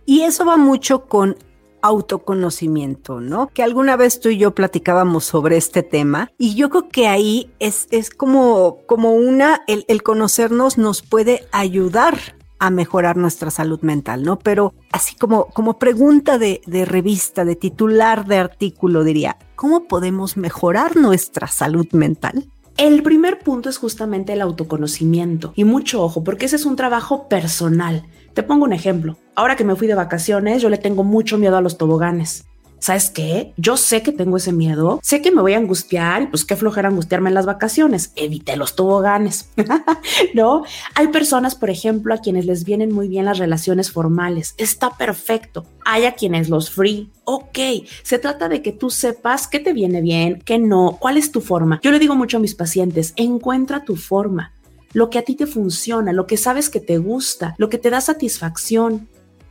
Y 0.05 0.23
eso 0.23 0.45
va 0.45 0.57
mucho 0.57 1.07
con 1.07 1.37
autoconocimiento, 1.83 3.21
¿no? 3.21 3.49
Que 3.49 3.63
alguna 3.63 3.97
vez 3.97 4.21
tú 4.21 4.29
y 4.29 4.39
yo 4.39 4.55
platicábamos 4.55 5.25
sobre 5.25 5.57
este 5.57 5.83
tema 5.83 6.31
y 6.39 6.55
yo 6.55 6.71
creo 6.71 6.89
que 6.89 7.09
ahí 7.09 7.51
es, 7.59 7.87
es 7.91 8.11
como, 8.11 8.79
como 8.87 9.13
una, 9.13 9.63
el, 9.67 9.85
el 9.89 10.03
conocernos 10.03 10.79
nos 10.79 11.03
puede 11.03 11.47
ayudar 11.53 12.19
a 12.61 12.71
mejorar 12.71 13.17
nuestra 13.17 13.51
salud 13.51 13.81
mental, 13.81 14.23
¿no? 14.23 14.39
Pero 14.39 14.75
así 14.93 15.17
como, 15.17 15.47
como 15.47 15.79
pregunta 15.79 16.39
de, 16.39 16.61
de, 16.67 16.85
revista, 16.85 17.45
de 17.45 17.57
titular 17.57 18.27
de 18.27 18.37
artículo, 18.37 19.03
diría, 19.03 19.39
¿cómo 19.57 19.85
podemos 19.85 20.37
mejorar 20.37 20.97
nuestra 20.97 21.47
salud 21.49 21.89
mental? 21.93 22.47
El 22.77 23.03
primer 23.03 23.41
punto 23.41 23.69
es 23.69 23.79
justamente 23.79 24.35
el 24.35 24.43
autoconocimiento 24.43 25.53
y 25.57 25.65
mucho 25.65 26.03
ojo, 26.03 26.23
porque 26.23 26.47
ese 26.47 26.57
es 26.57 26.67
un 26.67 26.77
trabajo 26.77 27.29
personal. 27.29 28.07
Te 28.35 28.43
pongo 28.43 28.65
un 28.65 28.73
ejemplo. 28.73 29.17
Ahora 29.35 29.57
que 29.57 29.65
me 29.65 29.77
fui 29.77 29.87
de 29.87 29.95
vacaciones, 29.95 30.63
yo 30.63 30.69
le 30.69 30.79
tengo 30.79 31.05
mucho 31.05 31.39
miedo 31.39 31.57
a 31.57 31.61
los 31.61 31.79
toboganes. 31.79 32.45
¿sabes 32.81 33.11
qué? 33.11 33.53
Yo 33.57 33.77
sé 33.77 34.03
que 34.03 34.11
tengo 34.11 34.39
ese 34.39 34.53
miedo, 34.53 34.99
sé 35.03 35.23
que 35.23 35.31
me 35.31 35.43
voy 35.43 35.53
a 35.53 35.59
angustiar 35.59 36.23
y 36.23 36.27
pues 36.27 36.45
qué 36.45 36.57
flojera 36.57 36.89
angustiarme 36.89 37.29
en 37.29 37.35
las 37.35 37.47
vacaciones. 37.47 38.13
Evité 38.17 38.57
los 38.57 38.75
toboganes, 38.75 39.51
¿no? 40.35 40.65
Hay 40.95 41.09
personas, 41.09 41.55
por 41.55 41.71
ejemplo, 41.71 42.13
a 42.13 42.19
quienes 42.19 42.47
les 42.47 42.65
vienen 42.65 42.93
muy 42.93 43.09
bien 43.09 43.27
las 43.27 43.39
relaciones 43.39 43.93
formales. 43.93 44.55
Está 44.57 44.91
perfecto. 44.91 45.67
Hay 45.85 46.07
a 46.07 46.15
quienes 46.15 46.49
los 46.49 46.71
free. 46.71 47.11
Ok, 47.25 47.59
se 48.03 48.19
trata 48.19 48.49
de 48.49 48.63
que 48.63 48.73
tú 48.73 48.91
sepas 48.91 49.47
qué 49.47 49.61
te 49.61 49.73
viene 49.73 50.01
bien, 50.01 50.43
qué 50.45 50.59
no, 50.59 50.97
cuál 50.99 51.17
es 51.17 51.31
tu 51.31 51.41
forma. 51.41 51.79
Yo 51.83 51.93
le 51.93 52.01
digo 52.01 52.17
mucho 52.17 52.39
a 52.39 52.41
mis 52.41 52.55
pacientes, 52.55 53.13
encuentra 53.17 53.85
tu 53.85 53.97
forma 53.97 54.53
lo 54.93 55.11
que 55.11 55.19
a 55.19 55.23
ti 55.23 55.37
te 55.37 55.47
funciona, 55.47 56.13
lo 56.13 56.27
que 56.27 56.37
sabes 56.37 56.71
que 56.71 56.81
te 56.81 56.99
gusta, 56.99 57.55
lo 57.59 57.69
que 57.69 57.79
te 57.79 57.91
da 57.91 58.01
satisfacción. 58.01 59.09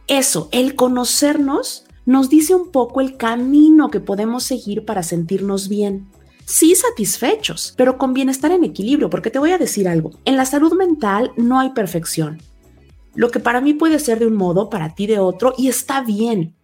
Eso, 0.08 0.50
el 0.52 0.76
conocernos 0.76 1.86
nos 2.06 2.30
dice 2.30 2.56
un 2.56 2.72
poco 2.72 3.02
el 3.02 3.18
camino 3.18 3.90
que 3.90 4.00
podemos 4.00 4.44
seguir 4.44 4.86
para 4.86 5.04
sentirnos 5.04 5.70
bien. 5.70 6.08
Sí 6.46 6.74
satisfechos, 6.74 7.74
pero 7.78 7.98
con 7.98 8.14
bienestar 8.14 8.52
en 8.52 8.64
equilibrio, 8.64 9.10
porque 9.10 9.30
te 9.30 9.38
voy 9.38 9.52
a 9.52 9.60
decir 9.60 9.88
algo, 9.88 10.12
en 10.26 10.36
la 10.36 10.46
salud 10.46 10.74
mental 10.74 11.32
no 11.38 11.60
hay 11.60 11.70
perfección. 11.70 12.42
Lo 13.14 13.30
que 13.30 13.40
para 13.40 13.62
mí 13.62 13.74
puede 13.76 14.00
ser 14.00 14.20
de 14.20 14.26
un 14.26 14.36
modo, 14.36 14.70
para 14.70 14.96
ti 14.96 15.06
de 15.06 15.20
otro, 15.20 15.54
y 15.58 15.68
está 15.68 16.02
bien. 16.02 16.56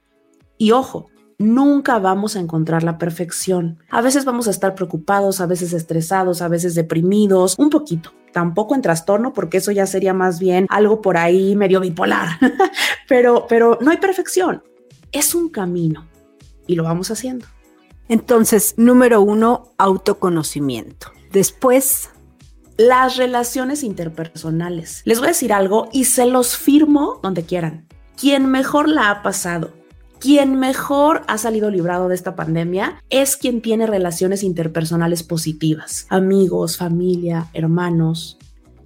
Y 0.57 0.71
ojo, 0.71 1.09
nunca 1.37 1.99
vamos 1.99 2.35
a 2.35 2.39
encontrar 2.39 2.83
la 2.83 2.97
perfección. 2.97 3.79
A 3.89 4.01
veces 4.01 4.25
vamos 4.25 4.47
a 4.47 4.51
estar 4.51 4.75
preocupados, 4.75 5.41
a 5.41 5.45
veces 5.45 5.73
estresados, 5.73 6.41
a 6.41 6.47
veces 6.47 6.75
deprimidos, 6.75 7.55
un 7.57 7.69
poquito. 7.69 8.13
Tampoco 8.31 8.75
en 8.75 8.81
trastorno, 8.81 9.33
porque 9.33 9.57
eso 9.57 9.71
ya 9.71 9.85
sería 9.85 10.13
más 10.13 10.39
bien 10.39 10.67
algo 10.69 11.01
por 11.01 11.17
ahí 11.17 11.55
medio 11.55 11.79
bipolar. 11.79 12.39
pero, 13.07 13.45
pero 13.47 13.77
no 13.81 13.91
hay 13.91 13.97
perfección 13.97 14.61
es 15.15 15.33
un 15.33 15.49
camino 15.49 16.07
y 16.67 16.75
lo 16.75 16.83
vamos 16.83 17.09
haciendo. 17.09 17.47
Entonces, 18.09 18.75
número 18.77 19.21
uno, 19.21 19.71
autoconocimiento. 19.77 21.11
Después, 21.31 22.09
las 22.77 23.15
relaciones 23.15 23.81
interpersonales. 23.83 25.01
Les 25.05 25.19
voy 25.19 25.27
a 25.27 25.29
decir 25.29 25.53
algo 25.53 25.87
y 25.93 26.05
se 26.05 26.25
los 26.25 26.57
firmo 26.57 27.19
donde 27.23 27.45
quieran. 27.45 27.87
Quien 28.17 28.47
mejor 28.51 28.89
la 28.89 29.09
ha 29.09 29.23
pasado, 29.23 29.71
quien 30.19 30.59
mejor 30.59 31.23
ha 31.27 31.37
salido 31.37 31.69
librado 31.69 32.07
de 32.07 32.15
esta 32.15 32.35
pandemia 32.35 33.01
es 33.09 33.37
quien 33.37 33.61
tiene 33.61 33.87
relaciones 33.87 34.43
interpersonales 34.43 35.23
positivas. 35.23 36.07
Amigos, 36.09 36.77
familia, 36.77 37.47
hermanos, 37.53 38.37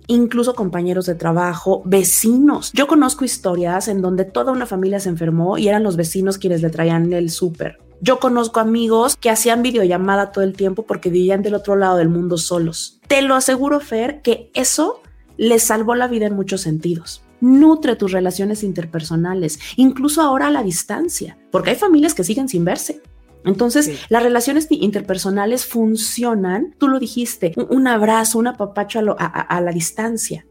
incluso 0.08 0.56
compañeros 0.56 1.06
de 1.06 1.16
trabajo, 1.16 1.82
vecinos. 1.86 2.72
Yo 2.74 2.88
conozco 2.88 3.26
historias 3.26 3.88
en 3.88 4.02
donde 4.02 4.26
toda 4.26 4.52
una 4.52 4.66
familia 4.66 5.00
se 5.00 5.10
enfermó 5.10 5.58
y 5.58 5.68
eran 5.68 5.84
los 5.84 5.96
vecinos 5.96 6.38
quienes 6.38 6.62
le 6.62 6.70
traían 6.70 7.14
el 7.14 7.30
súper. 7.30 7.78
Yo 8.02 8.20
conozco 8.20 8.60
amigos 8.60 9.16
que 9.18 9.30
hacían 9.30 9.62
videollamada 9.62 10.32
todo 10.32 10.44
el 10.44 10.54
tiempo 10.54 10.84
porque 10.84 11.10
vivían 11.10 11.42
del 11.42 11.54
otro 11.54 11.76
lado 11.76 11.98
del 11.98 12.10
mundo 12.10 12.38
solos. 12.38 13.00
Te 13.08 13.22
lo 13.22 13.36
aseguro, 13.36 13.80
Fer, 13.80 14.22
que 14.22 14.50
eso 14.54 15.02
les 15.38 15.64
salvó 15.64 15.96
la 15.96 16.08
vida 16.08 16.26
en 16.26 16.36
muchos 16.36 16.62
sentidos. 16.62 17.22
Nutre 17.42 17.96
tus 17.96 18.12
relaciones 18.12 18.64
interpersonales, 18.64 19.60
incluso 19.78 20.22
ahora 20.22 20.48
a 20.48 20.52
la 20.52 20.64
distancia, 20.64 21.38
porque 21.52 21.72
hay 21.72 21.76
familias 21.76 22.14
que 22.14 22.24
siguen 22.24 22.50
sin 22.50 22.66
verse. 22.66 23.02
Entonces, 23.46 24.00
las 24.10 24.24
relaciones 24.24 24.68
interpersonales 24.70 25.66
funcionan, 25.66 26.76
tú 26.78 26.88
lo 26.88 27.00
dijiste, 27.00 27.54
un, 27.70 27.88
abrazo, 27.88 28.38
un 28.38 28.48
apapacho 28.48 29.00
a, 29.18 29.62
la 29.62 29.72
distancia. 29.72 30.46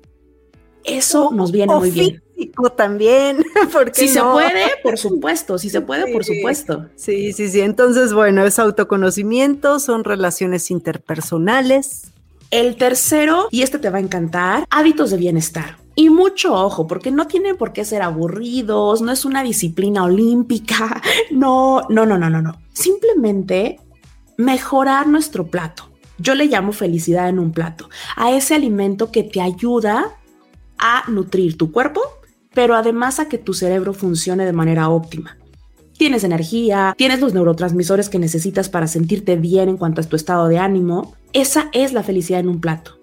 Eso 0.85 1.30
nos 1.33 1.52
viene 1.52 1.75
muy 1.75 1.90
bien. 1.90 2.23
también, 2.76 3.45
porque 3.73 4.00
si 4.00 4.09
se 4.09 4.23
puede, 4.23 4.64
por 4.83 4.97
supuesto, 4.97 5.59
si 5.59 5.68
se 5.68 5.83
puede, 5.83 6.11
por 6.12 6.25
supuesto. 6.25 6.87
Sí, 6.97 7.33
sí, 7.33 7.49
sí. 7.49 7.61
Entonces, 7.61 8.14
bueno, 8.14 8.47
es 8.47 8.59
autoconocimiento, 8.59 9.80
son 9.80 10.04
relaciones 10.04 10.71
interpersonales. 10.71 12.12
El 12.50 12.76
tercero, 12.76 13.49
y 13.50 13.61
este 13.61 13.78
te 13.78 13.90
va 13.90 13.99
a 13.99 14.00
encantar, 14.00 14.64
hábitos 14.71 15.11
de 15.11 15.18
bienestar. 15.18 15.76
Y 15.99 16.11
mucho 16.11 16.55
ojo, 16.55 16.87
porque 16.87 17.11
no 17.11 17.26
tienen 17.26 17.57
por 17.57 17.73
qué 17.73 17.85
ser 17.85 18.02
aburridos, 18.02 19.02
no 19.02 19.11
es 19.11 19.25
una 19.25 19.43
disciplina 19.43 20.05
olímpica, 20.05 21.02
no, 21.33 21.88
no, 21.88 22.07
no, 22.07 22.17
no, 22.17 22.31
no, 22.31 22.40
no. 22.40 22.61
Simplemente 22.73 23.81
mejorar 24.37 25.09
nuestro 25.09 25.49
plato. 25.49 25.90
Yo 26.17 26.37
le 26.37 26.47
llamo 26.47 26.71
felicidad 26.71 27.28
en 27.28 27.40
un 27.40 27.50
plato, 27.50 27.90
a 28.14 28.31
ese 28.31 28.55
alimento 28.55 29.11
que 29.11 29.25
te 29.25 29.40
ayuda 29.40 30.17
a 30.78 31.02
nutrir 31.11 31.59
tu 31.59 31.73
cuerpo, 31.73 32.00
pero 32.55 32.76
además 32.76 33.19
a 33.19 33.28
que 33.28 33.38
tu 33.38 33.52
cerebro 33.52 33.93
funcione 33.93 34.45
de 34.47 34.52
manera 34.52 34.90
óptima. 34.90 35.37
Tienes 35.97 36.23
energía, 36.23 36.95
tienes 36.97 37.21
los 37.21 37.35
neurotransmisores 37.35 38.09
que 38.09 38.21
necesitas 38.21 38.69
para 38.69 38.87
sentirte 38.87 39.35
bien 39.35 39.69
en 39.69 39.76
cuanto 39.76 40.00
a 40.00 40.05
tu 40.05 40.14
estado 40.14 40.47
de 40.47 40.61
ánimo. 40.61 41.17
Esa 41.33 41.71
es 41.73 41.93
la 41.93 42.05
felicidad 42.05 42.38
en 42.38 42.50
un 42.50 42.61
plato. 42.61 43.00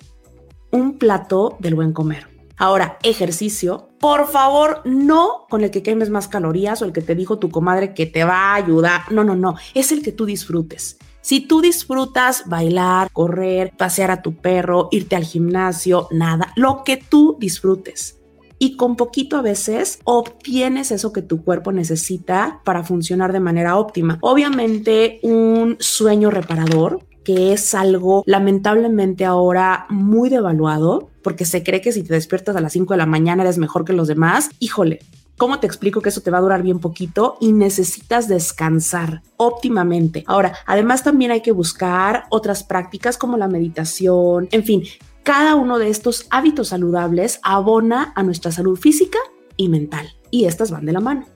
Un 0.72 0.98
plato 0.98 1.58
del 1.60 1.76
buen 1.76 1.92
comer. 1.92 2.35
Ahora, 2.58 2.98
ejercicio, 3.04 3.90
por 4.00 4.28
favor, 4.28 4.82
no 4.86 5.46
con 5.50 5.64
el 5.64 5.72
que 5.72 5.84
quemes 5.84 6.10
más 6.10 6.28
calorías 6.28 6.82
o 6.82 6.86
el 6.86 6.94
que 6.94 7.02
te 7.02 7.16
dijo 7.16 7.38
tu 7.38 7.50
comadre 7.50 7.94
que 7.94 8.06
te 8.06 8.24
va 8.24 8.52
a 8.52 8.56
ayudar. 8.56 9.12
No, 9.12 9.24
no, 9.24 9.36
no, 9.36 9.56
es 9.74 9.92
el 9.92 10.02
que 10.02 10.12
tú 10.12 10.26
disfrutes. 10.26 10.98
Si 11.22 11.42
tú 11.42 11.60
disfrutas 11.60 12.44
bailar, 12.46 13.10
correr, 13.12 13.74
pasear 13.76 14.12
a 14.12 14.22
tu 14.22 14.36
perro, 14.36 14.90
irte 14.92 15.16
al 15.16 15.24
gimnasio, 15.24 16.08
nada, 16.12 16.54
lo 16.56 16.84
que 16.84 16.98
tú 16.98 17.36
disfrutes. 17.40 18.20
Y 18.58 18.78
con 18.78 18.96
poquito 18.96 19.36
a 19.36 19.42
veces 19.42 20.00
obtienes 20.06 20.92
eso 20.92 21.12
que 21.12 21.22
tu 21.22 21.44
cuerpo 21.44 21.72
necesita 21.72 22.62
para 22.64 22.84
funcionar 22.84 23.34
de 23.34 23.40
manera 23.40 23.78
óptima. 23.78 24.18
Obviamente 24.22 25.20
un 25.24 25.76
sueño 25.80 26.30
reparador, 26.30 27.00
que 27.24 27.52
es 27.52 27.74
algo 27.74 28.24
lamentablemente 28.26 29.26
ahora 29.26 29.88
muy 29.90 30.30
devaluado, 30.30 31.10
porque 31.26 31.44
se 31.44 31.64
cree 31.64 31.82
que 31.82 31.92
si 31.92 32.04
te 32.04 32.14
despiertas 32.14 32.56
a 32.56 32.62
las 32.62 32.74
5 32.74 32.94
de 32.94 33.00
la 33.00 33.08
mañana 33.08 33.42
eres 33.42 33.58
mejor 33.58 33.84
que 33.84 33.94
los 33.94 34.08
demás. 34.08 34.52
Híjole, 34.60 35.00
¿Cómo 35.38 35.60
te 35.60 35.68
explico 35.68 36.02
que 36.02 36.08
eso 36.08 36.22
te 36.22 36.32
va 36.32 36.38
a 36.38 36.42
durar 36.42 36.64
bien 36.64 36.80
poquito 36.80 37.36
y 37.42 37.52
necesitas 37.52 38.30
descansar 38.30 39.22
óptimamente? 39.36 40.24
Ahora, 40.28 40.54
además 40.66 41.04
también 41.04 41.32
hay 41.32 41.42
que 41.42 41.52
buscar 41.52 42.24
otras 42.30 42.64
prácticas 42.64 43.18
como 43.18 43.36
la 43.36 43.50
meditación, 43.50 44.48
en 44.52 44.64
fin, 44.64 44.84
cada 45.24 45.56
uno 45.56 45.78
de 45.78 45.90
estos 45.90 46.26
hábitos 46.30 46.70
saludables 46.70 47.42
abona 47.44 48.14
a 48.16 48.24
nuestra 48.24 48.54
salud 48.54 48.80
física 48.80 49.20
y 49.58 49.68
mental 49.68 50.08
y 50.32 50.46
estas 50.46 50.72
van 50.72 50.86
de 50.86 50.94
la 50.94 51.02
mano. 51.02 51.35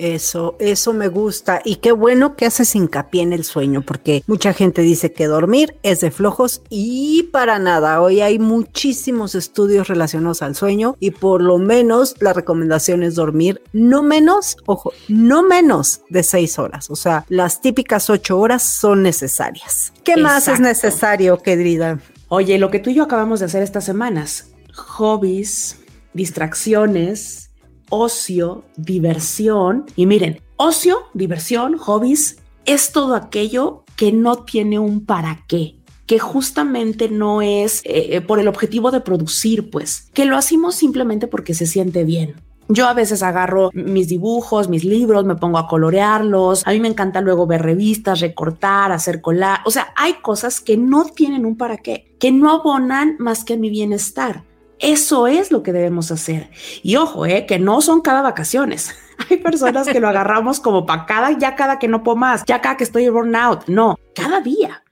Eso, 0.00 0.56
eso 0.60 0.94
me 0.94 1.08
gusta. 1.08 1.60
Y 1.62 1.76
qué 1.76 1.92
bueno 1.92 2.34
que 2.34 2.46
haces 2.46 2.74
hincapié 2.74 3.20
en 3.20 3.34
el 3.34 3.44
sueño, 3.44 3.82
porque 3.82 4.24
mucha 4.26 4.54
gente 4.54 4.80
dice 4.80 5.12
que 5.12 5.26
dormir 5.26 5.76
es 5.82 6.00
de 6.00 6.10
flojos 6.10 6.62
y 6.70 7.24
para 7.24 7.58
nada. 7.58 8.00
Hoy 8.00 8.22
hay 8.22 8.38
muchísimos 8.38 9.34
estudios 9.34 9.88
relacionados 9.88 10.40
al 10.40 10.54
sueño 10.54 10.96
y 11.00 11.10
por 11.10 11.42
lo 11.42 11.58
menos 11.58 12.16
la 12.20 12.32
recomendación 12.32 13.02
es 13.02 13.14
dormir 13.14 13.60
no 13.74 14.02
menos, 14.02 14.56
ojo, 14.64 14.94
no 15.08 15.42
menos 15.42 16.00
de 16.08 16.22
seis 16.22 16.58
horas. 16.58 16.88
O 16.88 16.96
sea, 16.96 17.26
las 17.28 17.60
típicas 17.60 18.08
ocho 18.08 18.38
horas 18.38 18.62
son 18.62 19.02
necesarias. 19.02 19.92
¿Qué 20.02 20.16
más 20.16 20.48
es 20.48 20.60
necesario, 20.60 21.36
querida? 21.42 21.98
Oye, 22.28 22.58
lo 22.58 22.70
que 22.70 22.78
tú 22.78 22.88
y 22.88 22.94
yo 22.94 23.02
acabamos 23.02 23.40
de 23.40 23.46
hacer 23.46 23.62
estas 23.62 23.84
semanas, 23.84 24.48
hobbies, 24.72 25.76
distracciones, 26.14 27.49
ocio, 27.90 28.64
diversión. 28.76 29.84
Y 29.94 30.06
miren, 30.06 30.40
Ocio, 30.62 31.04
diversión, 31.14 31.78
hobbies, 31.78 32.36
es 32.66 32.92
todo 32.92 33.14
aquello 33.14 33.84
que 33.96 34.12
no 34.12 34.44
tiene 34.44 34.78
un 34.78 35.06
para 35.06 35.44
qué 35.48 35.76
que 36.04 36.18
justamente 36.18 37.08
no 37.08 37.40
es 37.40 37.82
eh, 37.84 38.16
eh, 38.16 38.20
por 38.20 38.40
el 38.40 38.48
objetivo 38.48 38.90
de 38.90 39.00
producir, 39.00 39.70
pues, 39.70 40.10
que 40.12 40.24
lo 40.24 40.36
hacemos 40.36 40.74
simplemente 40.74 41.28
porque 41.28 41.54
se 41.54 41.66
siente 41.66 42.02
bien. 42.02 42.34
Yo 42.68 42.88
a 42.88 42.94
veces 42.94 43.22
agarro 43.22 43.70
mis 43.74 44.08
dibujos, 44.08 44.68
mis 44.68 44.84
libros, 44.84 45.24
me 45.24 45.36
pongo 45.36 45.58
a 45.58 45.68
colorearlos. 45.68 46.66
A 46.66 46.72
mí 46.72 46.80
me 46.80 46.88
encanta 46.88 47.20
luego 47.20 47.46
ver 47.46 47.62
revistas, 47.62 48.20
recortar, 48.20 48.90
hacer 48.90 49.20
colar. 49.20 49.60
O 49.64 49.70
sea, 49.70 49.94
hay 49.96 50.14
cosas 50.14 50.60
que 50.60 50.76
no 50.76 51.04
tienen 51.04 51.46
un 51.46 51.56
para 51.56 51.76
qué, 51.78 52.12
que 52.18 52.32
no 52.32 52.50
abonan 52.50 53.14
más 53.20 53.44
que 53.44 53.56
mi 53.56 53.70
bienestar. 53.70 54.42
Eso 54.80 55.26
es 55.26 55.52
lo 55.52 55.62
que 55.62 55.72
debemos 55.72 56.10
hacer. 56.10 56.50
Y 56.82 56.96
ojo, 56.96 57.26
eh, 57.26 57.46
que 57.46 57.58
no 57.58 57.80
son 57.80 58.00
cada 58.00 58.22
vacaciones. 58.22 58.94
Hay 59.30 59.36
personas 59.36 59.86
que 59.86 60.00
lo 60.00 60.08
agarramos 60.08 60.60
como 60.60 60.86
para 60.86 61.06
cada, 61.06 61.32
ya 61.38 61.54
cada 61.54 61.78
que 61.78 61.88
no 61.88 62.02
puedo 62.02 62.16
más, 62.16 62.44
ya 62.46 62.60
cada 62.60 62.76
que 62.76 62.84
estoy 62.84 63.08
burnout. 63.08 63.66
No, 63.66 63.98
cada 64.14 64.40
día 64.40 64.82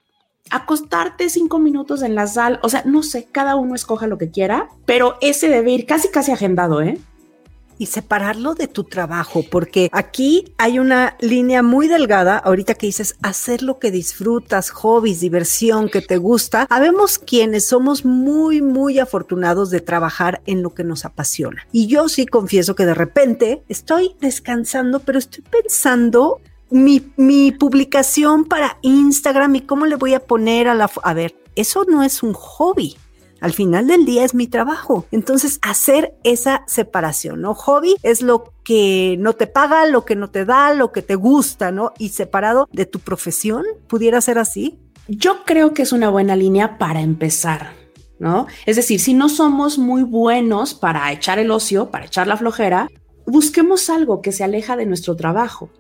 acostarte 0.51 1.29
cinco 1.29 1.59
minutos 1.59 2.03
en 2.03 2.15
la 2.15 2.27
sala, 2.27 2.59
o 2.63 2.69
sea, 2.69 2.83
no 2.87 3.03
sé, 3.03 3.29
cada 3.31 3.57
uno 3.57 3.75
escoja 3.75 4.07
lo 4.07 4.19
que 4.19 4.31
quiera, 4.31 4.69
pero 4.87 5.19
ese 5.21 5.49
debe 5.49 5.73
ir 5.73 5.87
casi 5.87 6.09
casi 6.09 6.33
agendado, 6.33 6.81
¿eh? 6.81 6.99
Y 7.79 7.87
separarlo 7.87 8.55
de 8.55 8.69
tu 8.69 8.85
trabajo, 8.85 9.45
porque 9.51 9.89
aquí 9.93 10.53
hay 10.59 10.79
una 10.79 11.17
línea 11.21 11.63
muy 11.63 11.89
delgada, 11.89 12.37
ahorita 12.39 12.75
que 12.75 12.87
dices 12.87 13.17
hacer 13.23 13.63
lo 13.63 13.79
que 13.79 13.91
disfrutas, 13.91 14.71
hobbies, 14.71 15.21
diversión 15.21 15.89
que 15.89 16.03
te 16.03 16.17
gusta. 16.17 16.67
Habemos 16.71 17.19
quienes 17.19 17.67
somos 17.67 18.05
muy, 18.05 18.61
muy 18.61 18.99
afortunados 18.99 19.71
de 19.71 19.81
trabajar 19.81 20.43
en 20.47 20.63
lo 20.63 20.75
que 20.75 20.85
nos 20.85 21.05
apasiona. 21.05 21.67
Y 21.73 21.87
yo 21.87 22.09
sí 22.09 22.27
confieso 22.27 22.75
que 22.75 22.87
de 22.87 22.95
repente 22.95 23.63
estoy 23.69 24.15
descansando, 24.21 25.01
pero 25.01 25.19
estoy 25.19 25.45
pensando 25.45 26.41
mi, 26.71 27.13
mi 27.17 27.53
publicación 27.53 28.45
para 28.45 28.79
Instagram 28.83 29.57
y 29.57 29.61
cómo 29.63 29.87
le 29.87 29.97
voy 29.97 30.15
a 30.15 30.21
poner 30.21 30.69
a 30.69 30.75
la... 30.75 30.91
A 31.03 31.15
ver, 31.15 31.37
eso 31.55 31.85
no 31.85 32.03
es 32.03 32.23
un 32.23 32.35
hobby. 32.35 32.97
Al 33.41 33.53
final 33.53 33.87
del 33.87 34.05
día 34.05 34.25
es 34.25 34.35
mi 34.35 34.47
trabajo. 34.47 35.07
Entonces, 35.11 35.59
hacer 35.63 36.15
esa 36.25 36.65
separación, 36.67 37.41
¿no? 37.41 37.55
Hobby 37.55 37.97
es 38.03 38.23
lo 38.23 38.53
que 38.65 39.17
no 39.19 39.35
te 39.35 39.47
paga, 39.47 39.87
lo 39.87 40.05
que 40.05 40.17
no 40.17 40.31
te 40.31 40.45
da, 40.45 40.75
lo 40.75 40.93
que 40.93 41.03
te 41.03 41.15
gusta, 41.15 41.71
¿no? 41.71 41.93
Y 41.99 42.11
separado 42.11 42.69
de 42.73 42.87
tu 42.87 43.01
profesión, 43.01 43.65
¿pudiera 43.87 44.21
ser 44.21 44.39
así? 44.39 44.79
Yo 45.07 45.45
creo 45.45 45.73
que 45.73 45.83
es 45.83 45.93
una 45.93 46.11
buena 46.11 46.37
línea 46.37 46.79
para 46.79 47.01
empezar. 47.01 47.77
¿No? 48.21 48.49
Es 48.67 48.75
decir, 48.75 48.99
si 48.99 49.15
no 49.15 49.29
somos 49.29 49.79
muy 49.79 50.03
buenos 50.03 50.75
para 50.75 51.13
echar 51.13 51.39
el 51.39 51.53
ocio, 51.53 51.93
para 51.93 52.07
echar 52.07 52.27
la 52.27 52.37
flojera, 52.37 52.91
busquemos 53.27 53.89
algo 53.91 54.23
que 54.23 54.33
se 54.33 54.43
aleja 54.43 54.77
de 54.77 54.87
nuestro 54.87 55.15
trabajo 55.15 55.71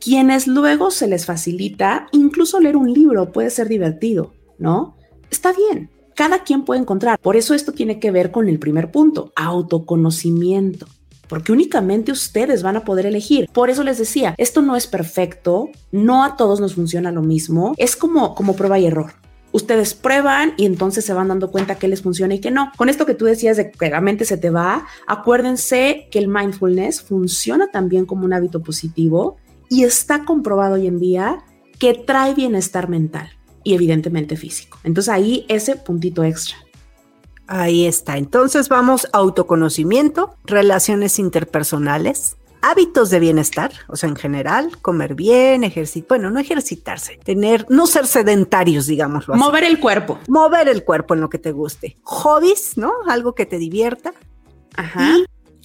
quienes 0.00 0.46
luego 0.46 0.90
se 0.90 1.08
les 1.08 1.26
facilita, 1.26 2.06
incluso 2.12 2.60
leer 2.60 2.76
un 2.76 2.92
libro 2.92 3.32
puede 3.32 3.50
ser 3.50 3.68
divertido, 3.68 4.32
¿no? 4.58 4.96
Está 5.30 5.52
bien, 5.52 5.90
cada 6.16 6.42
quien 6.42 6.64
puede 6.64 6.80
encontrar. 6.80 7.20
Por 7.20 7.36
eso 7.36 7.54
esto 7.54 7.70
tiene 7.70 8.00
que 8.00 8.10
ver 8.10 8.32
con 8.32 8.48
el 8.48 8.58
primer 8.58 8.90
punto, 8.90 9.32
autoconocimiento. 9.36 10.86
Porque 11.28 11.52
únicamente 11.52 12.10
ustedes 12.10 12.62
van 12.62 12.76
a 12.76 12.84
poder 12.84 13.06
elegir. 13.06 13.48
Por 13.52 13.68
eso 13.68 13.84
les 13.84 13.98
decía, 13.98 14.34
esto 14.38 14.62
no 14.62 14.76
es 14.76 14.86
perfecto, 14.86 15.70
no 15.92 16.24
a 16.24 16.36
todos 16.36 16.60
nos 16.60 16.74
funciona 16.74 17.12
lo 17.12 17.22
mismo, 17.22 17.74
es 17.76 17.96
como, 17.96 18.34
como 18.34 18.56
prueba 18.56 18.78
y 18.78 18.86
error 18.86 19.12
ustedes 19.52 19.94
prueban 19.94 20.52
y 20.58 20.66
entonces 20.66 21.04
se 21.06 21.14
van 21.14 21.28
dando 21.28 21.50
cuenta 21.50 21.76
que 21.76 21.88
les 21.88 22.02
funciona 22.02 22.34
y 22.34 22.40
que 22.40 22.50
no. 22.50 22.70
Con 22.76 22.90
esto 22.90 23.06
que 23.06 23.14
tú 23.14 23.24
decías 23.24 23.56
de 23.56 23.70
que 23.70 23.88
la 23.88 24.02
mente 24.02 24.26
se 24.26 24.36
te 24.36 24.50
va, 24.50 24.86
acuérdense 25.06 26.08
que 26.10 26.18
el 26.18 26.28
mindfulness 26.28 27.00
funciona 27.00 27.70
también 27.70 28.04
como 28.04 28.26
un 28.26 28.34
hábito 28.34 28.62
positivo 28.62 29.38
y 29.70 29.84
está 29.84 30.26
comprobado 30.26 30.74
hoy 30.74 30.86
en 30.86 30.98
día 30.98 31.38
que 31.78 31.94
trae 31.94 32.34
bienestar 32.34 32.90
mental 32.90 33.30
y 33.66 33.74
evidentemente 33.74 34.36
físico. 34.36 34.78
Entonces 34.84 35.12
ahí 35.12 35.44
ese 35.48 35.74
puntito 35.74 36.22
extra. 36.22 36.56
Ahí 37.48 37.84
está. 37.84 38.16
Entonces 38.16 38.68
vamos 38.68 39.08
autoconocimiento, 39.12 40.36
relaciones 40.44 41.18
interpersonales, 41.18 42.36
hábitos 42.62 43.10
de 43.10 43.18
bienestar, 43.18 43.72
o 43.88 43.96
sea, 43.96 44.08
en 44.08 44.14
general, 44.14 44.78
comer 44.82 45.16
bien, 45.16 45.64
ejercitar, 45.64 46.08
bueno, 46.10 46.30
no 46.30 46.38
ejercitarse, 46.38 47.18
tener, 47.24 47.66
no 47.68 47.88
ser 47.88 48.06
sedentarios, 48.06 48.86
digámoslo 48.86 49.34
así. 49.34 49.42
Mover 49.42 49.64
el 49.64 49.80
cuerpo. 49.80 50.20
Mover 50.28 50.68
el 50.68 50.84
cuerpo 50.84 51.14
en 51.14 51.20
lo 51.20 51.28
que 51.28 51.38
te 51.38 51.50
guste. 51.50 51.98
Hobbies, 52.04 52.78
¿no? 52.78 52.92
Algo 53.08 53.34
que 53.34 53.46
te 53.46 53.58
divierta. 53.58 54.14
Ajá. 54.76 55.16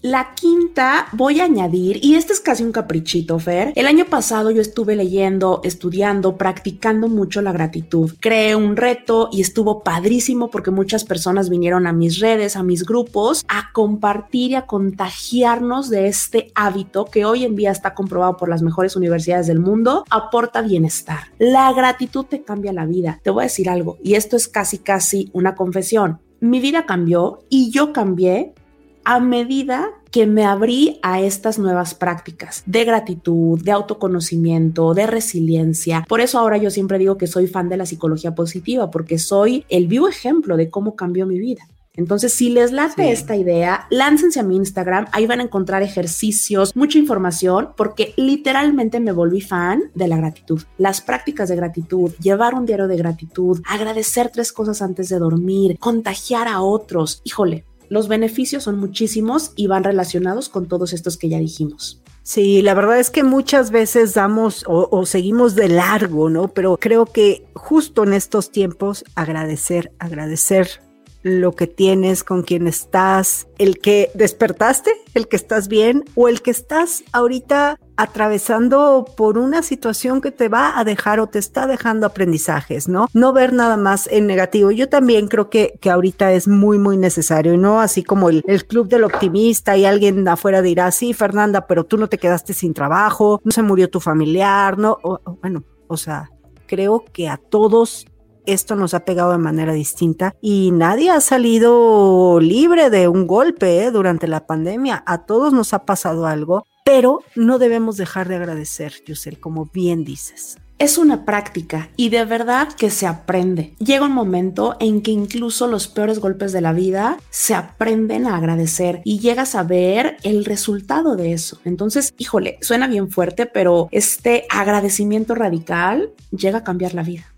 La 0.03 0.33
quinta 0.33 1.05
voy 1.11 1.41
a 1.41 1.43
añadir, 1.43 1.99
y 2.03 2.15
este 2.15 2.33
es 2.33 2.39
casi 2.39 2.63
un 2.63 2.71
caprichito, 2.71 3.37
Fer. 3.37 3.71
El 3.75 3.85
año 3.85 4.05
pasado 4.05 4.49
yo 4.49 4.59
estuve 4.59 4.95
leyendo, 4.95 5.61
estudiando, 5.63 6.37
practicando 6.37 7.07
mucho 7.07 7.43
la 7.43 7.51
gratitud. 7.51 8.11
Creé 8.19 8.55
un 8.55 8.77
reto 8.77 9.29
y 9.31 9.41
estuvo 9.41 9.83
padrísimo 9.83 10.49
porque 10.49 10.71
muchas 10.71 11.05
personas 11.05 11.51
vinieron 11.51 11.85
a 11.85 11.93
mis 11.93 12.19
redes, 12.19 12.55
a 12.55 12.63
mis 12.63 12.83
grupos, 12.83 13.45
a 13.47 13.71
compartir 13.73 14.51
y 14.51 14.55
a 14.55 14.65
contagiarnos 14.65 15.91
de 15.91 16.07
este 16.07 16.51
hábito 16.55 17.05
que 17.05 17.25
hoy 17.25 17.45
en 17.45 17.55
día 17.55 17.69
está 17.69 17.93
comprobado 17.93 18.37
por 18.37 18.49
las 18.49 18.63
mejores 18.63 18.95
universidades 18.95 19.45
del 19.45 19.59
mundo, 19.59 20.03
aporta 20.09 20.63
bienestar. 20.63 21.25
La 21.37 21.71
gratitud 21.73 22.25
te 22.25 22.41
cambia 22.41 22.73
la 22.73 22.87
vida. 22.87 23.19
Te 23.21 23.29
voy 23.29 23.41
a 23.41 23.43
decir 23.43 23.69
algo, 23.69 23.99
y 24.03 24.15
esto 24.15 24.35
es 24.35 24.47
casi, 24.47 24.79
casi 24.79 25.29
una 25.31 25.53
confesión. 25.53 26.21
Mi 26.39 26.59
vida 26.59 26.87
cambió 26.87 27.43
y 27.49 27.69
yo 27.69 27.93
cambié 27.93 28.55
a 29.03 29.19
medida 29.19 29.89
que 30.11 30.27
me 30.27 30.45
abrí 30.45 30.99
a 31.01 31.21
estas 31.21 31.57
nuevas 31.57 31.95
prácticas 31.95 32.63
de 32.65 32.83
gratitud, 32.83 33.61
de 33.63 33.71
autoconocimiento, 33.71 34.93
de 34.93 35.07
resiliencia. 35.07 36.05
Por 36.07 36.21
eso 36.21 36.37
ahora 36.37 36.57
yo 36.57 36.69
siempre 36.69 36.97
digo 36.97 37.17
que 37.17 37.27
soy 37.27 37.47
fan 37.47 37.69
de 37.69 37.77
la 37.77 37.85
psicología 37.85 38.35
positiva, 38.35 38.91
porque 38.91 39.17
soy 39.19 39.65
el 39.69 39.87
vivo 39.87 40.07
ejemplo 40.07 40.57
de 40.57 40.69
cómo 40.69 40.95
cambió 40.95 41.25
mi 41.25 41.39
vida. 41.39 41.67
Entonces, 41.93 42.33
si 42.33 42.49
les 42.49 42.71
late 42.71 43.11
esta 43.11 43.35
idea, 43.35 43.85
láncense 43.89 44.39
a 44.39 44.43
mi 44.43 44.55
Instagram, 44.55 45.07
ahí 45.11 45.27
van 45.27 45.41
a 45.41 45.43
encontrar 45.43 45.83
ejercicios, 45.83 46.73
mucha 46.75 46.97
información, 46.97 47.69
porque 47.75 48.13
literalmente 48.15 49.01
me 49.01 49.11
volví 49.11 49.41
fan 49.41 49.83
de 49.93 50.07
la 50.07 50.15
gratitud. 50.15 50.61
Las 50.77 51.01
prácticas 51.01 51.49
de 51.49 51.57
gratitud, 51.57 52.11
llevar 52.21 52.55
un 52.55 52.65
diario 52.65 52.87
de 52.87 52.95
gratitud, 52.95 53.61
agradecer 53.67 54.29
tres 54.29 54.53
cosas 54.53 54.81
antes 54.81 55.09
de 55.09 55.19
dormir, 55.19 55.77
contagiar 55.79 56.47
a 56.47 56.61
otros. 56.61 57.21
Híjole, 57.25 57.65
los 57.91 58.07
beneficios 58.07 58.63
son 58.63 58.79
muchísimos 58.79 59.51
y 59.57 59.67
van 59.67 59.83
relacionados 59.83 60.47
con 60.47 60.69
todos 60.69 60.93
estos 60.93 61.17
que 61.17 61.27
ya 61.27 61.39
dijimos. 61.39 62.01
Sí, 62.23 62.61
la 62.61 62.73
verdad 62.73 62.97
es 62.97 63.09
que 63.09 63.21
muchas 63.21 63.69
veces 63.69 64.13
damos 64.13 64.63
o, 64.65 65.05
seguimos 65.05 65.55
de 65.55 65.67
largo, 65.67 66.29
¿no? 66.29 66.47
Pero 66.47 66.77
creo 66.77 67.05
que 67.05 67.45
justo 67.53 68.03
en 68.05 68.13
estos 68.13 68.49
tiempos 68.49 69.03
agradecer, 69.15 69.91
agradecer 69.99 70.79
lo 71.23 71.53
que 71.53 71.67
tienes, 71.67 72.23
con 72.23 72.43
quien 72.43 72.67
estás, 72.67 73.47
el 73.57 73.79
que 73.79 74.11
despertaste, 74.15 74.91
el 75.13 75.27
que 75.27 75.35
estás 75.35 75.67
bien 75.67 76.03
o 76.15 76.27
el 76.27 76.41
que 76.41 76.51
estás 76.51 77.03
ahorita 77.11 77.79
atravesando 77.97 79.05
por 79.15 79.37
una 79.37 79.61
situación 79.61 80.21
que 80.21 80.31
te 80.31 80.49
va 80.49 80.79
a 80.79 80.83
dejar 80.83 81.19
o 81.19 81.27
te 81.27 81.37
está 81.37 81.67
dejando 81.67 82.07
aprendizajes, 82.07 82.87
¿no? 82.87 83.07
No 83.13 83.31
ver 83.33 83.53
nada 83.53 83.77
más 83.77 84.07
en 84.07 84.25
negativo. 84.25 84.71
Yo 84.71 84.89
también 84.89 85.27
creo 85.27 85.51
que, 85.51 85.77
que 85.79 85.91
ahorita 85.91 86.33
es 86.33 86.47
muy, 86.47 86.79
muy 86.79 86.97
necesario, 86.97 87.57
¿no? 87.57 87.79
Así 87.79 88.03
como 88.03 88.29
el, 88.29 88.43
el 88.47 88.65
club 88.65 88.87
del 88.87 89.03
optimista 89.03 89.77
y 89.77 89.85
alguien 89.85 90.27
afuera 90.27 90.63
dirá, 90.63 90.89
sí, 90.91 91.13
Fernanda, 91.13 91.67
pero 91.67 91.85
tú 91.85 91.97
no 91.97 92.07
te 92.07 92.17
quedaste 92.17 92.53
sin 92.53 92.73
trabajo, 92.73 93.39
no 93.43 93.51
se 93.51 93.61
murió 93.61 93.89
tu 93.89 93.99
familiar, 93.99 94.77
¿no? 94.77 94.97
bueno, 95.41 95.63
o 95.87 95.97
sea, 95.97 96.31
creo 96.65 97.03
que 97.11 97.27
a 97.27 97.37
todos 97.37 98.05
esto 98.45 98.75
nos 98.75 98.93
ha 98.93 99.05
pegado 99.05 99.31
de 99.31 99.37
manera 99.37 99.73
distinta 99.73 100.35
y 100.41 100.71
nadie 100.71 101.11
ha 101.11 101.21
salido 101.21 102.39
libre 102.39 102.89
de 102.89 103.07
un 103.07 103.27
golpe 103.27 103.83
¿eh? 103.83 103.91
durante 103.91 104.27
la 104.27 104.45
pandemia. 104.47 105.03
A 105.05 105.25
todos 105.25 105.53
nos 105.53 105.73
ha 105.73 105.85
pasado 105.85 106.25
algo, 106.27 106.65
pero 106.85 107.19
no 107.35 107.59
debemos 107.59 107.97
dejar 107.97 108.27
de 108.27 108.35
agradecer, 108.35 108.93
Yusel, 109.05 109.39
como 109.39 109.65
bien 109.65 110.03
dices. 110.03 110.57
Es 110.81 110.97
una 110.97 111.25
práctica 111.25 111.91
y 111.95 112.09
de 112.09 112.25
verdad 112.25 112.69
que 112.69 112.89
se 112.89 113.05
aprende. 113.05 113.75
Llega 113.77 114.03
un 114.03 114.13
momento 114.13 114.77
en 114.79 115.03
que 115.03 115.11
incluso 115.11 115.67
los 115.67 115.87
peores 115.87 116.17
golpes 116.17 116.53
de 116.53 116.61
la 116.61 116.73
vida 116.73 117.19
se 117.29 117.53
aprenden 117.53 118.25
a 118.25 118.35
agradecer 118.35 119.01
y 119.03 119.19
llegas 119.19 119.53
a 119.53 119.61
ver 119.61 120.17
el 120.23 120.43
resultado 120.43 121.15
de 121.15 121.33
eso. 121.33 121.59
Entonces, 121.65 122.15
híjole, 122.17 122.57
suena 122.61 122.87
bien 122.87 123.11
fuerte, 123.11 123.45
pero 123.45 123.89
este 123.91 124.47
agradecimiento 124.49 125.35
radical 125.35 126.13
llega 126.31 126.57
a 126.57 126.63
cambiar 126.63 126.95
la 126.95 127.03
vida. 127.03 127.31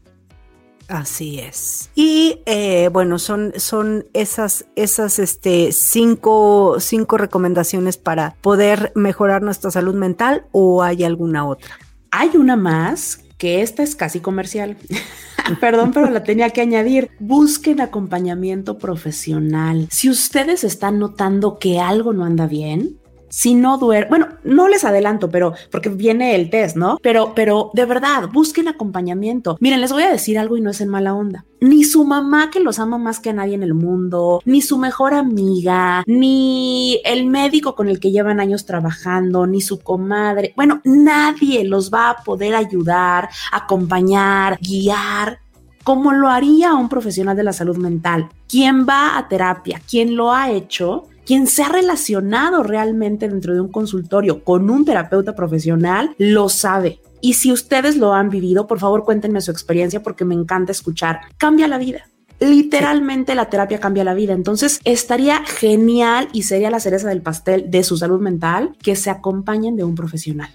Así 0.93 1.39
es. 1.39 1.89
Y 1.95 2.41
eh, 2.45 2.87
bueno, 2.93 3.17
son, 3.17 3.53
son 3.55 4.05
esas, 4.13 4.65
esas 4.75 5.17
este, 5.17 5.71
cinco, 5.71 6.75
cinco 6.79 7.17
recomendaciones 7.17 7.97
para 7.97 8.35
poder 8.41 8.91
mejorar 8.93 9.41
nuestra 9.41 9.71
salud 9.71 9.95
mental 9.95 10.45
o 10.51 10.83
hay 10.83 11.03
alguna 11.03 11.47
otra. 11.47 11.79
Hay 12.11 12.37
una 12.37 12.55
más 12.55 13.23
que 13.39 13.63
esta 13.63 13.81
es 13.81 13.95
casi 13.95 14.19
comercial. 14.19 14.77
Perdón, 15.59 15.93
pero 15.93 16.11
la 16.11 16.23
tenía 16.23 16.51
que 16.51 16.61
añadir. 16.61 17.09
Busquen 17.19 17.81
acompañamiento 17.81 18.77
profesional. 18.77 19.87
Si 19.89 20.11
ustedes 20.11 20.63
están 20.63 20.99
notando 20.99 21.57
que 21.57 21.79
algo 21.79 22.13
no 22.13 22.23
anda 22.23 22.45
bien, 22.45 22.99
si 23.33 23.55
no 23.55 23.79
duerme, 23.79 24.09
bueno, 24.09 24.27
no 24.43 24.67
les 24.67 24.83
adelanto, 24.83 25.31
pero 25.31 25.55
porque 25.71 25.89
viene 25.89 26.35
el 26.35 26.51
test, 26.51 26.77
¿no? 26.77 26.99
Pero, 27.01 27.33
pero 27.33 27.71
de 27.73 27.85
verdad, 27.85 28.29
busquen 28.31 28.67
acompañamiento. 28.67 29.57
Miren, 29.59 29.81
les 29.81 29.91
voy 29.91 30.03
a 30.03 30.11
decir 30.11 30.37
algo 30.37 30.55
y 30.55 30.61
no 30.61 30.69
es 30.69 30.81
en 30.81 30.89
mala 30.89 31.15
onda. 31.15 31.43
Ni 31.59 31.83
su 31.83 32.05
mamá 32.05 32.51
que 32.51 32.59
los 32.59 32.77
ama 32.77 32.99
más 32.99 33.19
que 33.19 33.33
nadie 33.33 33.55
en 33.55 33.63
el 33.63 33.73
mundo, 33.73 34.39
ni 34.45 34.61
su 34.61 34.77
mejor 34.77 35.15
amiga, 35.15 36.03
ni 36.05 37.01
el 37.05 37.25
médico 37.25 37.73
con 37.73 37.89
el 37.89 37.99
que 37.99 38.11
llevan 38.11 38.39
años 38.39 38.67
trabajando, 38.67 39.47
ni 39.47 39.61
su 39.61 39.79
comadre. 39.79 40.53
Bueno, 40.55 40.81
nadie 40.83 41.63
los 41.63 41.91
va 41.91 42.11
a 42.11 42.17
poder 42.17 42.53
ayudar, 42.53 43.29
acompañar, 43.51 44.59
guiar 44.61 45.39
como 45.83 46.13
lo 46.13 46.29
haría 46.29 46.75
un 46.75 46.87
profesional 46.87 47.35
de 47.35 47.43
la 47.43 47.51
salud 47.51 47.77
mental. 47.77 48.29
Quien 48.47 48.85
va 48.87 49.17
a 49.17 49.27
terapia, 49.27 49.81
quien 49.89 50.15
lo 50.15 50.31
ha 50.31 50.49
hecho, 50.49 51.07
quien 51.25 51.47
se 51.47 51.63
ha 51.63 51.69
relacionado 51.69 52.63
realmente 52.63 53.27
dentro 53.27 53.53
de 53.53 53.61
un 53.61 53.71
consultorio 53.71 54.43
con 54.43 54.69
un 54.69 54.85
terapeuta 54.85 55.35
profesional, 55.35 56.15
lo 56.17 56.49
sabe. 56.49 56.99
Y 57.21 57.33
si 57.33 57.51
ustedes 57.51 57.95
lo 57.95 58.13
han 58.13 58.29
vivido, 58.29 58.67
por 58.67 58.79
favor 58.79 59.05
cuéntenme 59.05 59.41
su 59.41 59.51
experiencia 59.51 60.03
porque 60.03 60.25
me 60.25 60.35
encanta 60.35 60.71
escuchar. 60.71 61.21
Cambia 61.37 61.67
la 61.67 61.77
vida. 61.77 62.09
Literalmente 62.39 63.35
la 63.35 63.49
terapia 63.49 63.79
cambia 63.79 64.03
la 64.03 64.13
vida. 64.13 64.33
Entonces 64.33 64.81
estaría 64.83 65.45
genial 65.45 66.27
y 66.33 66.43
sería 66.43 66.69
la 66.69 66.81
cereza 66.81 67.07
del 67.07 67.21
pastel 67.21 67.71
de 67.71 67.83
su 67.83 67.95
salud 67.95 68.19
mental 68.19 68.75
que 68.81 68.97
se 68.97 69.09
acompañen 69.09 69.77
de 69.77 69.85
un 69.85 69.95
profesional. 69.95 70.49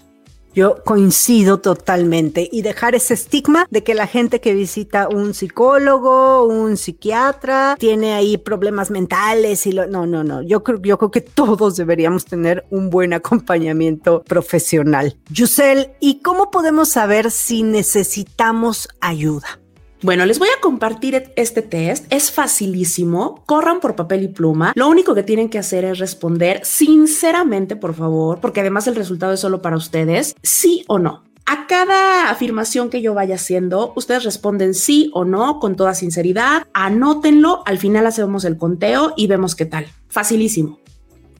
Yo 0.59 0.83
coincido 0.83 1.61
totalmente 1.61 2.49
y 2.51 2.63
dejar 2.63 2.93
ese 2.93 3.13
estigma 3.13 3.65
de 3.69 3.81
que 3.81 3.93
la 3.93 4.07
gente 4.07 4.41
que 4.41 4.53
visita 4.53 5.07
un 5.07 5.33
psicólogo, 5.33 6.43
un 6.43 6.75
psiquiatra, 6.75 7.77
tiene 7.79 8.11
ahí 8.11 8.37
problemas 8.37 8.91
mentales 8.91 9.65
y 9.67 9.71
lo, 9.71 9.87
no, 9.87 10.05
no, 10.05 10.25
no. 10.25 10.41
Yo 10.41 10.61
creo, 10.61 10.81
yo 10.81 10.97
creo 10.97 11.11
que 11.11 11.21
todos 11.21 11.77
deberíamos 11.77 12.25
tener 12.25 12.65
un 12.71 12.89
buen 12.89 13.13
acompañamiento 13.13 14.21
profesional. 14.23 15.17
Yusel, 15.29 15.91
¿y 16.01 16.19
cómo 16.19 16.51
podemos 16.51 16.89
saber 16.89 17.31
si 17.31 17.63
necesitamos 17.63 18.89
ayuda? 18.99 19.61
Bueno, 20.01 20.25
les 20.25 20.39
voy 20.39 20.47
a 20.47 20.61
compartir 20.61 21.33
este 21.35 21.61
test. 21.61 22.05
Es 22.09 22.31
facilísimo. 22.31 23.43
Corran 23.45 23.81
por 23.81 23.97
papel 23.97 24.23
y 24.23 24.27
pluma. 24.29 24.71
Lo 24.75 24.87
único 24.87 25.13
que 25.13 25.23
tienen 25.23 25.49
que 25.49 25.59
hacer 25.59 25.83
es 25.83 25.99
responder 25.99 26.61
sinceramente, 26.63 27.75
por 27.75 27.93
favor, 27.93 28.39
porque 28.39 28.61
además 28.61 28.87
el 28.87 28.95
resultado 28.95 29.33
es 29.33 29.41
solo 29.41 29.61
para 29.61 29.75
ustedes, 29.75 30.35
sí 30.41 30.85
o 30.87 30.99
no. 30.99 31.25
A 31.45 31.67
cada 31.67 32.29
afirmación 32.29 32.89
que 32.89 33.01
yo 33.01 33.13
vaya 33.13 33.35
haciendo, 33.35 33.91
ustedes 33.97 34.23
responden 34.23 34.73
sí 34.73 35.11
o 35.13 35.25
no 35.25 35.59
con 35.59 35.75
toda 35.75 35.93
sinceridad. 35.93 36.67
Anótenlo. 36.73 37.63
Al 37.65 37.77
final 37.77 38.05
hacemos 38.05 38.45
el 38.45 38.55
conteo 38.55 39.13
y 39.17 39.27
vemos 39.27 39.55
qué 39.55 39.65
tal. 39.65 39.87
Facilísimo. 40.07 40.79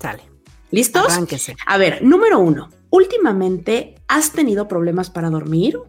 Sale. 0.02 0.24
¿Listos? 0.72 1.14
Arránquese. 1.14 1.56
A 1.66 1.78
ver, 1.78 2.04
número 2.04 2.40
uno. 2.40 2.70
Últimamente, 2.90 3.96
¿has 4.08 4.32
tenido 4.32 4.68
problemas 4.68 5.10
para 5.10 5.30
dormir? 5.30 5.80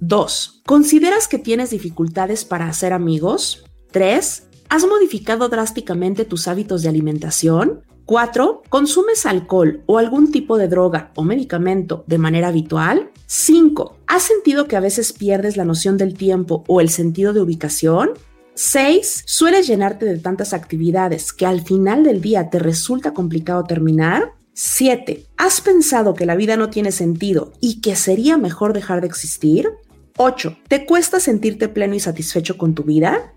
2. 0.00 0.62
¿Consideras 0.66 1.28
que 1.28 1.38
tienes 1.38 1.70
dificultades 1.70 2.44
para 2.44 2.68
hacer 2.68 2.92
amigos? 2.92 3.64
3. 3.90 4.48
¿Has 4.68 4.86
modificado 4.86 5.48
drásticamente 5.48 6.24
tus 6.24 6.46
hábitos 6.46 6.82
de 6.82 6.88
alimentación? 6.88 7.82
4. 8.04 8.62
¿Consumes 8.68 9.26
alcohol 9.26 9.82
o 9.86 9.98
algún 9.98 10.30
tipo 10.30 10.56
de 10.56 10.68
droga 10.68 11.12
o 11.14 11.24
medicamento 11.24 12.04
de 12.06 12.18
manera 12.18 12.48
habitual? 12.48 13.10
5. 13.26 13.98
¿Has 14.06 14.22
sentido 14.22 14.66
que 14.66 14.76
a 14.76 14.80
veces 14.80 15.12
pierdes 15.12 15.56
la 15.56 15.64
noción 15.64 15.98
del 15.98 16.14
tiempo 16.14 16.64
o 16.68 16.80
el 16.80 16.88
sentido 16.88 17.32
de 17.32 17.40
ubicación? 17.40 18.10
6. 18.54 19.24
¿Sueles 19.26 19.66
llenarte 19.66 20.06
de 20.06 20.18
tantas 20.18 20.52
actividades 20.52 21.32
que 21.32 21.46
al 21.46 21.60
final 21.60 22.02
del 22.02 22.20
día 22.20 22.50
te 22.50 22.58
resulta 22.58 23.12
complicado 23.14 23.64
terminar? 23.64 24.32
7. 24.54 25.26
¿Has 25.36 25.60
pensado 25.60 26.14
que 26.14 26.26
la 26.26 26.34
vida 26.34 26.56
no 26.56 26.70
tiene 26.70 26.92
sentido 26.92 27.52
y 27.60 27.80
que 27.80 27.94
sería 27.94 28.36
mejor 28.38 28.72
dejar 28.72 29.00
de 29.00 29.06
existir? 29.06 29.68
8. 30.20 30.58
¿Te 30.66 30.84
cuesta 30.84 31.20
sentirte 31.20 31.68
pleno 31.68 31.94
y 31.94 32.00
satisfecho 32.00 32.58
con 32.58 32.74
tu 32.74 32.82
vida? 32.82 33.32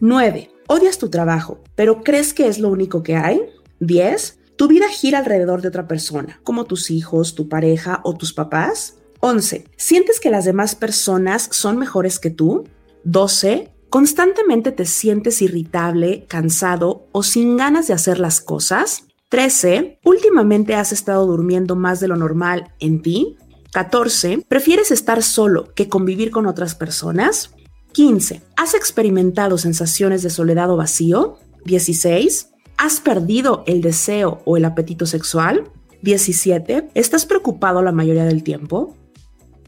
9. 0.00 0.50
¿Odias 0.66 0.98
tu 0.98 1.08
trabajo, 1.10 1.60
pero 1.76 2.02
crees 2.02 2.34
que 2.34 2.48
es 2.48 2.58
lo 2.58 2.68
único 2.68 3.04
que 3.04 3.14
hay? 3.14 3.40
10. 3.78 4.40
¿Tu 4.56 4.66
vida 4.66 4.88
gira 4.88 5.20
alrededor 5.20 5.62
de 5.62 5.68
otra 5.68 5.86
persona, 5.86 6.40
como 6.42 6.64
tus 6.64 6.90
hijos, 6.90 7.36
tu 7.36 7.48
pareja 7.48 8.00
o 8.02 8.16
tus 8.16 8.32
papás? 8.32 8.96
11. 9.20 9.66
¿Sientes 9.76 10.18
que 10.18 10.30
las 10.30 10.44
demás 10.44 10.74
personas 10.74 11.48
son 11.52 11.78
mejores 11.78 12.18
que 12.18 12.30
tú? 12.30 12.64
12. 13.04 13.72
¿Constantemente 13.88 14.72
te 14.72 14.86
sientes 14.86 15.40
irritable, 15.40 16.26
cansado 16.26 17.06
o 17.12 17.22
sin 17.22 17.56
ganas 17.56 17.86
de 17.86 17.94
hacer 17.94 18.18
las 18.18 18.40
cosas? 18.40 19.04
13. 19.28 20.00
¿Últimamente 20.04 20.74
has 20.74 20.92
estado 20.92 21.26
durmiendo 21.26 21.76
más 21.76 22.00
de 22.00 22.08
lo 22.08 22.16
normal 22.16 22.72
en 22.80 23.02
ti? 23.02 23.36
14. 23.72 24.44
¿Prefieres 24.48 24.90
estar 24.90 25.22
solo 25.22 25.72
que 25.74 25.88
convivir 25.88 26.30
con 26.30 26.46
otras 26.46 26.74
personas? 26.74 27.50
15. 27.92 28.42
¿Has 28.56 28.74
experimentado 28.74 29.58
sensaciones 29.58 30.22
de 30.22 30.30
soledad 30.30 30.70
o 30.70 30.76
vacío? 30.76 31.38
16. 31.64 32.50
¿Has 32.76 33.00
perdido 33.00 33.64
el 33.66 33.80
deseo 33.80 34.40
o 34.44 34.56
el 34.56 34.64
apetito 34.64 35.06
sexual? 35.06 35.70
17. 36.02 36.90
¿Estás 36.94 37.26
preocupado 37.26 37.82
la 37.82 37.92
mayoría 37.92 38.24
del 38.24 38.42
tiempo? 38.42 38.96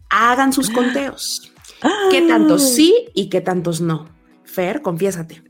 Hagan 0.08 0.52
sus 0.52 0.70
conteos. 0.70 1.52
¿Qué 2.10 2.22
tantos 2.22 2.74
sí 2.74 3.06
y 3.14 3.28
qué 3.28 3.40
tantos 3.40 3.80
no? 3.80 4.08
Fer, 4.44 4.82
confiésate. 4.82 5.42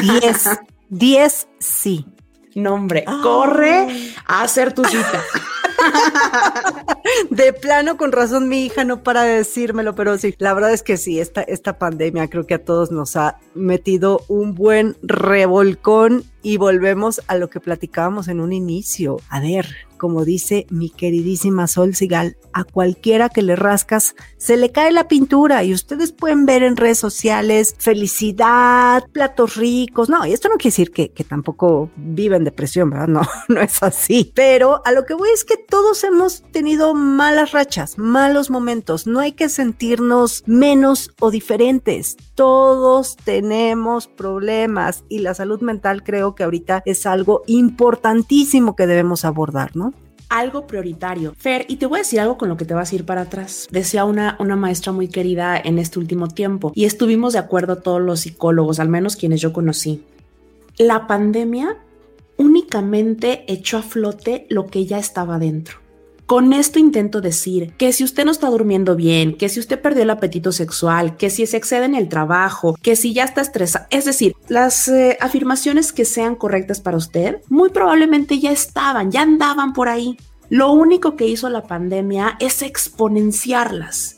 10. 0.00 0.48
10 0.88 1.48
sí. 1.58 2.06
Nombre, 2.54 3.04
corre 3.22 4.12
a 4.26 4.42
hacer 4.42 4.72
tu 4.72 4.84
cita. 4.84 5.22
De 7.30 7.52
plano, 7.52 7.96
con 7.96 8.12
razón, 8.12 8.48
mi 8.48 8.64
hija 8.64 8.84
no 8.84 9.02
para 9.02 9.22
de 9.22 9.36
decírmelo, 9.38 9.94
pero 9.94 10.16
sí, 10.18 10.34
la 10.38 10.54
verdad 10.54 10.72
es 10.72 10.82
que 10.82 10.96
sí, 10.96 11.20
esta, 11.20 11.42
esta 11.42 11.78
pandemia 11.78 12.28
creo 12.28 12.46
que 12.46 12.54
a 12.54 12.64
todos 12.64 12.90
nos 12.90 13.16
ha 13.16 13.38
metido 13.54 14.20
un 14.28 14.54
buen 14.54 14.96
revolcón 15.02 16.24
y 16.42 16.56
volvemos 16.56 17.22
a 17.28 17.36
lo 17.36 17.48
que 17.48 17.60
platicábamos 17.60 18.28
en 18.28 18.40
un 18.40 18.52
inicio. 18.52 19.18
A 19.28 19.40
ver, 19.40 19.66
como 20.02 20.24
dice 20.24 20.66
mi 20.68 20.90
queridísima 20.90 21.68
Sol 21.68 21.94
Sigal, 21.94 22.36
a 22.52 22.64
cualquiera 22.64 23.28
que 23.28 23.40
le 23.40 23.54
rascas 23.54 24.16
se 24.36 24.56
le 24.56 24.72
cae 24.72 24.90
la 24.90 25.06
pintura 25.06 25.62
y 25.62 25.72
ustedes 25.72 26.10
pueden 26.10 26.44
ver 26.44 26.64
en 26.64 26.76
redes 26.76 26.98
sociales 26.98 27.76
felicidad, 27.78 29.04
platos 29.12 29.54
ricos. 29.54 30.08
No, 30.08 30.26
y 30.26 30.32
esto 30.32 30.48
no 30.48 30.56
quiere 30.56 30.72
decir 30.72 30.90
que, 30.90 31.10
que 31.10 31.22
tampoco 31.22 31.88
viven 31.94 32.42
depresión, 32.42 32.90
¿verdad? 32.90 33.06
No, 33.06 33.22
no 33.48 33.60
es 33.60 33.80
así. 33.80 34.32
Pero 34.34 34.82
a 34.84 34.90
lo 34.90 35.06
que 35.06 35.14
voy 35.14 35.30
es 35.32 35.44
que 35.44 35.56
todos 35.56 36.02
hemos 36.02 36.42
tenido 36.50 36.94
malas 36.94 37.52
rachas, 37.52 37.96
malos 37.96 38.50
momentos. 38.50 39.06
No 39.06 39.20
hay 39.20 39.32
que 39.32 39.48
sentirnos 39.48 40.42
menos 40.46 41.12
o 41.20 41.30
diferentes. 41.30 42.16
Todos 42.34 43.16
tenemos 43.18 44.08
problemas 44.08 45.04
y 45.08 45.20
la 45.20 45.34
salud 45.34 45.60
mental 45.60 46.02
creo 46.02 46.31
que 46.34 46.44
ahorita 46.44 46.82
es 46.84 47.06
algo 47.06 47.42
importantísimo 47.46 48.76
que 48.76 48.86
debemos 48.86 49.24
abordar, 49.24 49.74
¿no? 49.76 49.92
algo 50.32 50.66
prioritario. 50.66 51.34
Fer, 51.36 51.66
y 51.68 51.76
te 51.76 51.84
voy 51.84 51.98
a 51.98 52.02
decir 52.02 52.18
algo 52.18 52.38
con 52.38 52.48
lo 52.48 52.56
que 52.56 52.64
te 52.64 52.72
vas 52.72 52.90
a 52.90 52.94
ir 52.94 53.04
para 53.04 53.22
atrás. 53.22 53.68
Decía 53.70 54.06
una, 54.06 54.36
una 54.40 54.56
maestra 54.56 54.90
muy 54.90 55.08
querida 55.08 55.60
en 55.62 55.78
este 55.78 55.98
último 55.98 56.28
tiempo 56.28 56.72
y 56.74 56.86
estuvimos 56.86 57.34
de 57.34 57.38
acuerdo 57.38 57.76
todos 57.76 58.00
los 58.00 58.20
psicólogos, 58.20 58.80
al 58.80 58.88
menos 58.88 59.16
quienes 59.16 59.42
yo 59.42 59.52
conocí. 59.52 60.02
La 60.78 61.06
pandemia 61.06 61.76
únicamente 62.38 63.44
echó 63.46 63.76
a 63.76 63.82
flote 63.82 64.46
lo 64.48 64.66
que 64.68 64.86
ya 64.86 64.98
estaba 64.98 65.38
dentro. 65.38 65.81
Con 66.32 66.54
esto 66.54 66.78
intento 66.78 67.20
decir 67.20 67.74
que 67.76 67.92
si 67.92 68.04
usted 68.04 68.24
no 68.24 68.30
está 68.30 68.48
durmiendo 68.48 68.96
bien, 68.96 69.36
que 69.36 69.50
si 69.50 69.60
usted 69.60 69.78
perdió 69.78 70.04
el 70.04 70.08
apetito 70.08 70.50
sexual, 70.50 71.18
que 71.18 71.28
si 71.28 71.44
se 71.44 71.58
excede 71.58 71.84
en 71.84 71.94
el 71.94 72.08
trabajo, 72.08 72.74
que 72.80 72.96
si 72.96 73.12
ya 73.12 73.24
está 73.24 73.42
estresado, 73.42 73.84
es 73.90 74.06
decir, 74.06 74.34
las 74.48 74.88
eh, 74.88 75.18
afirmaciones 75.20 75.92
que 75.92 76.06
sean 76.06 76.34
correctas 76.34 76.80
para 76.80 76.96
usted, 76.96 77.42
muy 77.50 77.68
probablemente 77.68 78.38
ya 78.38 78.50
estaban, 78.50 79.10
ya 79.10 79.20
andaban 79.20 79.74
por 79.74 79.90
ahí. 79.90 80.16
Lo 80.48 80.72
único 80.72 81.16
que 81.16 81.26
hizo 81.26 81.50
la 81.50 81.64
pandemia 81.64 82.38
es 82.40 82.62
exponenciarlas. 82.62 84.16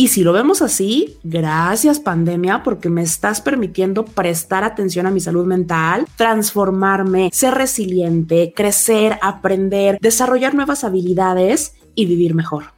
Y 0.00 0.08
si 0.08 0.24
lo 0.24 0.32
vemos 0.32 0.62
así, 0.62 1.18
gracias 1.24 2.00
pandemia 2.00 2.62
porque 2.62 2.88
me 2.88 3.02
estás 3.02 3.42
permitiendo 3.42 4.06
prestar 4.06 4.64
atención 4.64 5.04
a 5.04 5.10
mi 5.10 5.20
salud 5.20 5.44
mental, 5.44 6.06
transformarme, 6.16 7.28
ser 7.34 7.52
resiliente, 7.52 8.54
crecer, 8.56 9.18
aprender, 9.20 9.98
desarrollar 10.00 10.54
nuevas 10.54 10.84
habilidades 10.84 11.74
y 11.94 12.06
vivir 12.06 12.34
mejor. 12.34 12.72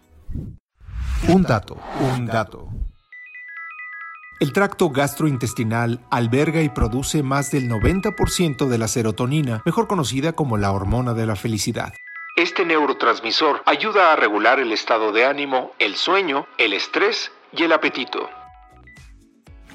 Un 1.28 1.44
dato, 1.44 1.76
un 2.12 2.26
dato. 2.26 2.68
El 4.40 4.52
tracto 4.52 4.90
gastrointestinal 4.90 6.00
alberga 6.10 6.60
y 6.60 6.70
produce 6.70 7.22
más 7.22 7.52
del 7.52 7.70
90% 7.70 8.66
de 8.66 8.78
la 8.78 8.88
serotonina, 8.88 9.62
mejor 9.64 9.86
conocida 9.86 10.32
como 10.32 10.58
la 10.58 10.72
hormona 10.72 11.14
de 11.14 11.26
la 11.26 11.36
felicidad. 11.36 11.92
Este 12.34 12.64
neurotransmisor 12.64 13.60
ayuda 13.66 14.10
a 14.10 14.16
regular 14.16 14.58
el 14.58 14.72
estado 14.72 15.12
de 15.12 15.26
ánimo, 15.26 15.72
el 15.78 15.96
sueño, 15.96 16.46
el 16.56 16.72
estrés 16.72 17.30
y 17.52 17.64
el 17.64 17.72
apetito. 17.72 18.26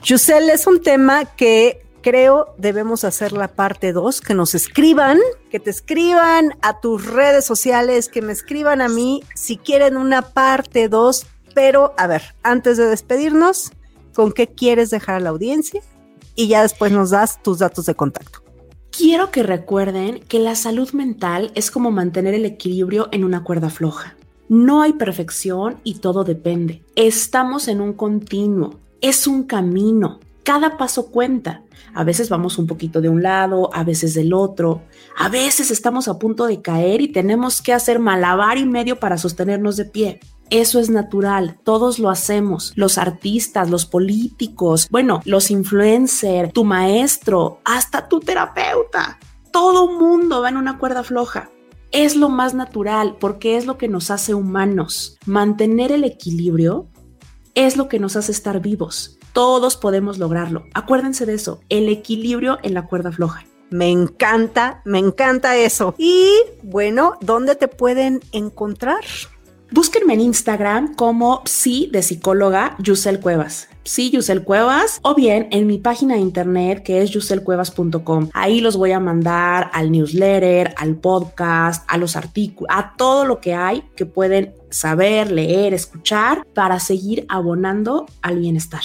Yusel, 0.01 0.49
es 0.49 0.65
un 0.65 0.81
tema 0.81 1.25
que 1.25 1.85
creo 2.01 2.55
debemos 2.57 3.03
hacer 3.03 3.31
la 3.31 3.47
parte 3.47 3.93
2, 3.93 4.21
que 4.21 4.33
nos 4.33 4.55
escriban, 4.55 5.19
que 5.51 5.59
te 5.59 5.69
escriban 5.69 6.57
a 6.63 6.79
tus 6.79 7.05
redes 7.05 7.45
sociales, 7.45 8.09
que 8.09 8.23
me 8.23 8.33
escriban 8.33 8.81
a 8.81 8.89
mí 8.89 9.23
si 9.35 9.57
quieren 9.57 9.95
una 9.95 10.23
parte 10.23 10.89
2. 10.89 11.27
Pero, 11.53 11.93
a 11.95 12.07
ver, 12.07 12.33
antes 12.41 12.77
de 12.77 12.87
despedirnos, 12.87 13.71
¿con 14.15 14.31
qué 14.31 14.47
quieres 14.47 14.89
dejar 14.89 15.15
a 15.15 15.19
la 15.19 15.29
audiencia? 15.29 15.81
Y 16.33 16.47
ya 16.47 16.63
después 16.63 16.91
nos 16.91 17.11
das 17.11 17.39
tus 17.43 17.59
datos 17.59 17.85
de 17.85 17.93
contacto. 17.93 18.46
Quiero 18.97 19.29
que 19.29 19.43
recuerden 19.43 20.21
que 20.27 20.39
la 20.39 20.55
salud 20.55 20.91
mental 20.93 21.51
es 21.53 21.69
como 21.69 21.91
mantener 21.91 22.33
el 22.33 22.45
equilibrio 22.45 23.09
en 23.11 23.23
una 23.23 23.43
cuerda 23.43 23.69
floja. 23.69 24.15
No 24.49 24.81
hay 24.81 24.93
perfección 24.93 25.77
y 25.83 25.99
todo 25.99 26.23
depende. 26.23 26.81
Estamos 26.95 27.67
en 27.67 27.79
un 27.79 27.93
continuo, 27.93 28.79
es 28.99 29.27
un 29.27 29.43
camino. 29.43 30.19
Cada 30.41 30.77
paso 30.77 31.11
cuenta. 31.11 31.61
A 31.93 32.03
veces 32.03 32.29
vamos 32.29 32.57
un 32.57 32.65
poquito 32.65 32.99
de 32.99 33.09
un 33.09 33.21
lado, 33.21 33.69
a 33.71 33.83
veces 33.83 34.15
del 34.15 34.33
otro. 34.33 34.81
A 35.15 35.29
veces 35.29 35.69
estamos 35.69 36.07
a 36.07 36.17
punto 36.17 36.47
de 36.47 36.63
caer 36.63 36.99
y 37.01 37.11
tenemos 37.11 37.61
que 37.61 37.73
hacer 37.73 37.99
malabar 37.99 38.57
y 38.57 38.65
medio 38.65 38.99
para 38.99 39.19
sostenernos 39.19 39.77
de 39.77 39.85
pie. 39.85 40.19
Eso 40.49 40.79
es 40.79 40.89
natural, 40.89 41.59
todos 41.63 41.99
lo 41.99 42.09
hacemos, 42.09 42.71
los 42.75 42.97
artistas, 42.97 43.69
los 43.69 43.85
políticos, 43.85 44.87
bueno, 44.89 45.21
los 45.25 45.51
influencers, 45.51 46.53
tu 46.53 46.63
maestro, 46.63 47.59
hasta 47.65 48.07
tu 48.07 48.21
terapeuta. 48.21 49.19
Todo 49.51 49.91
mundo 49.91 50.41
va 50.41 50.49
en 50.49 50.57
una 50.57 50.77
cuerda 50.77 51.03
floja. 51.03 51.49
Es 51.91 52.15
lo 52.15 52.29
más 52.29 52.53
natural 52.53 53.17
porque 53.19 53.57
es 53.57 53.65
lo 53.65 53.77
que 53.77 53.89
nos 53.89 54.09
hace 54.09 54.33
humanos. 54.33 55.17
Mantener 55.25 55.91
el 55.91 56.05
equilibrio 56.05 56.87
es 57.53 57.75
lo 57.75 57.89
que 57.89 57.99
nos 57.99 58.15
hace 58.15 58.31
estar 58.31 58.61
vivos. 58.61 59.17
Todos 59.33 59.75
podemos 59.75 60.17
lograrlo. 60.17 60.63
Acuérdense 60.73 61.25
de 61.25 61.33
eso, 61.33 61.59
el 61.67 61.89
equilibrio 61.89 62.57
en 62.63 62.73
la 62.73 62.87
cuerda 62.87 63.11
floja. 63.11 63.45
Me 63.69 63.89
encanta, 63.89 64.81
me 64.85 64.99
encanta 64.99 65.57
eso. 65.57 65.93
Y 65.97 66.29
bueno, 66.63 67.15
¿dónde 67.19 67.55
te 67.55 67.67
pueden 67.67 68.21
encontrar? 68.31 69.03
Búsquenme 69.71 70.13
en 70.13 70.21
Instagram 70.21 70.95
como 70.95 71.41
sí 71.45 71.89
de 71.91 72.01
psicóloga 72.01 72.75
Yusel 72.79 73.19
Cuevas. 73.19 73.67
Sí, 73.83 74.11
Yusel 74.11 74.43
Cuevas, 74.43 74.99
o 75.01 75.15
bien 75.15 75.47
en 75.51 75.67
mi 75.67 75.77
página 75.77 76.15
de 76.15 76.21
internet 76.21 76.83
que 76.83 77.01
es 77.01 77.09
yuselcuevas.com. 77.11 78.29
Ahí 78.33 78.59
los 78.59 78.75
voy 78.75 78.91
a 78.91 78.99
mandar 78.99 79.69
al 79.73 79.91
newsletter, 79.91 80.73
al 80.77 80.95
podcast, 80.95 81.85
a 81.87 81.97
los 81.97 82.15
artículos, 82.15 82.67
a 82.73 82.95
todo 82.97 83.25
lo 83.25 83.39
que 83.39 83.53
hay 83.53 83.83
que 83.95 84.05
pueden 84.05 84.53
saber, 84.69 85.31
leer, 85.31 85.73
escuchar 85.73 86.45
para 86.53 86.79
seguir 86.79 87.25
abonando 87.29 88.05
al 88.21 88.39
bienestar. 88.39 88.83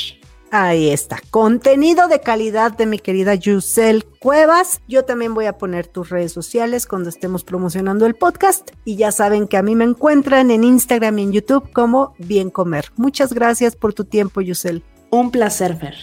Ahí 0.54 0.90
está, 0.90 1.18
contenido 1.30 2.08
de 2.08 2.20
calidad 2.20 2.72
de 2.72 2.84
mi 2.84 2.98
querida 2.98 3.34
Yusel 3.34 4.04
Cuevas. 4.04 4.82
Yo 4.86 5.06
también 5.06 5.32
voy 5.32 5.46
a 5.46 5.56
poner 5.56 5.86
tus 5.86 6.10
redes 6.10 6.30
sociales 6.30 6.86
cuando 6.86 7.08
estemos 7.08 7.42
promocionando 7.42 8.04
el 8.04 8.14
podcast. 8.14 8.70
Y 8.84 8.96
ya 8.96 9.12
saben 9.12 9.48
que 9.48 9.56
a 9.56 9.62
mí 9.62 9.74
me 9.74 9.84
encuentran 9.84 10.50
en 10.50 10.62
Instagram 10.62 11.18
y 11.18 11.22
en 11.22 11.32
YouTube 11.32 11.72
como 11.72 12.14
Bien 12.18 12.50
Comer. 12.50 12.92
Muchas 12.96 13.32
gracias 13.32 13.76
por 13.76 13.94
tu 13.94 14.04
tiempo, 14.04 14.42
Yusel. 14.42 14.84
Un 15.08 15.30
placer, 15.30 15.74
Fer. 15.78 15.94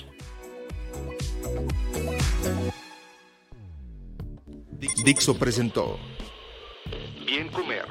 Dixo 5.05 5.37
presentó 5.37 5.99
Bien 7.23 7.49
Comer 7.49 7.85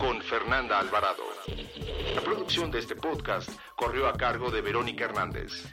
con 0.00 0.20
Fernanda 0.20 0.80
Alvarado. 0.80 1.22
La 2.16 2.20
producción 2.22 2.72
de 2.72 2.80
este 2.80 2.96
podcast 2.96 3.48
corrió 3.76 4.08
a 4.08 4.14
cargo 4.14 4.50
de 4.50 4.62
Verónica 4.62 5.04
Hernández. 5.04 5.72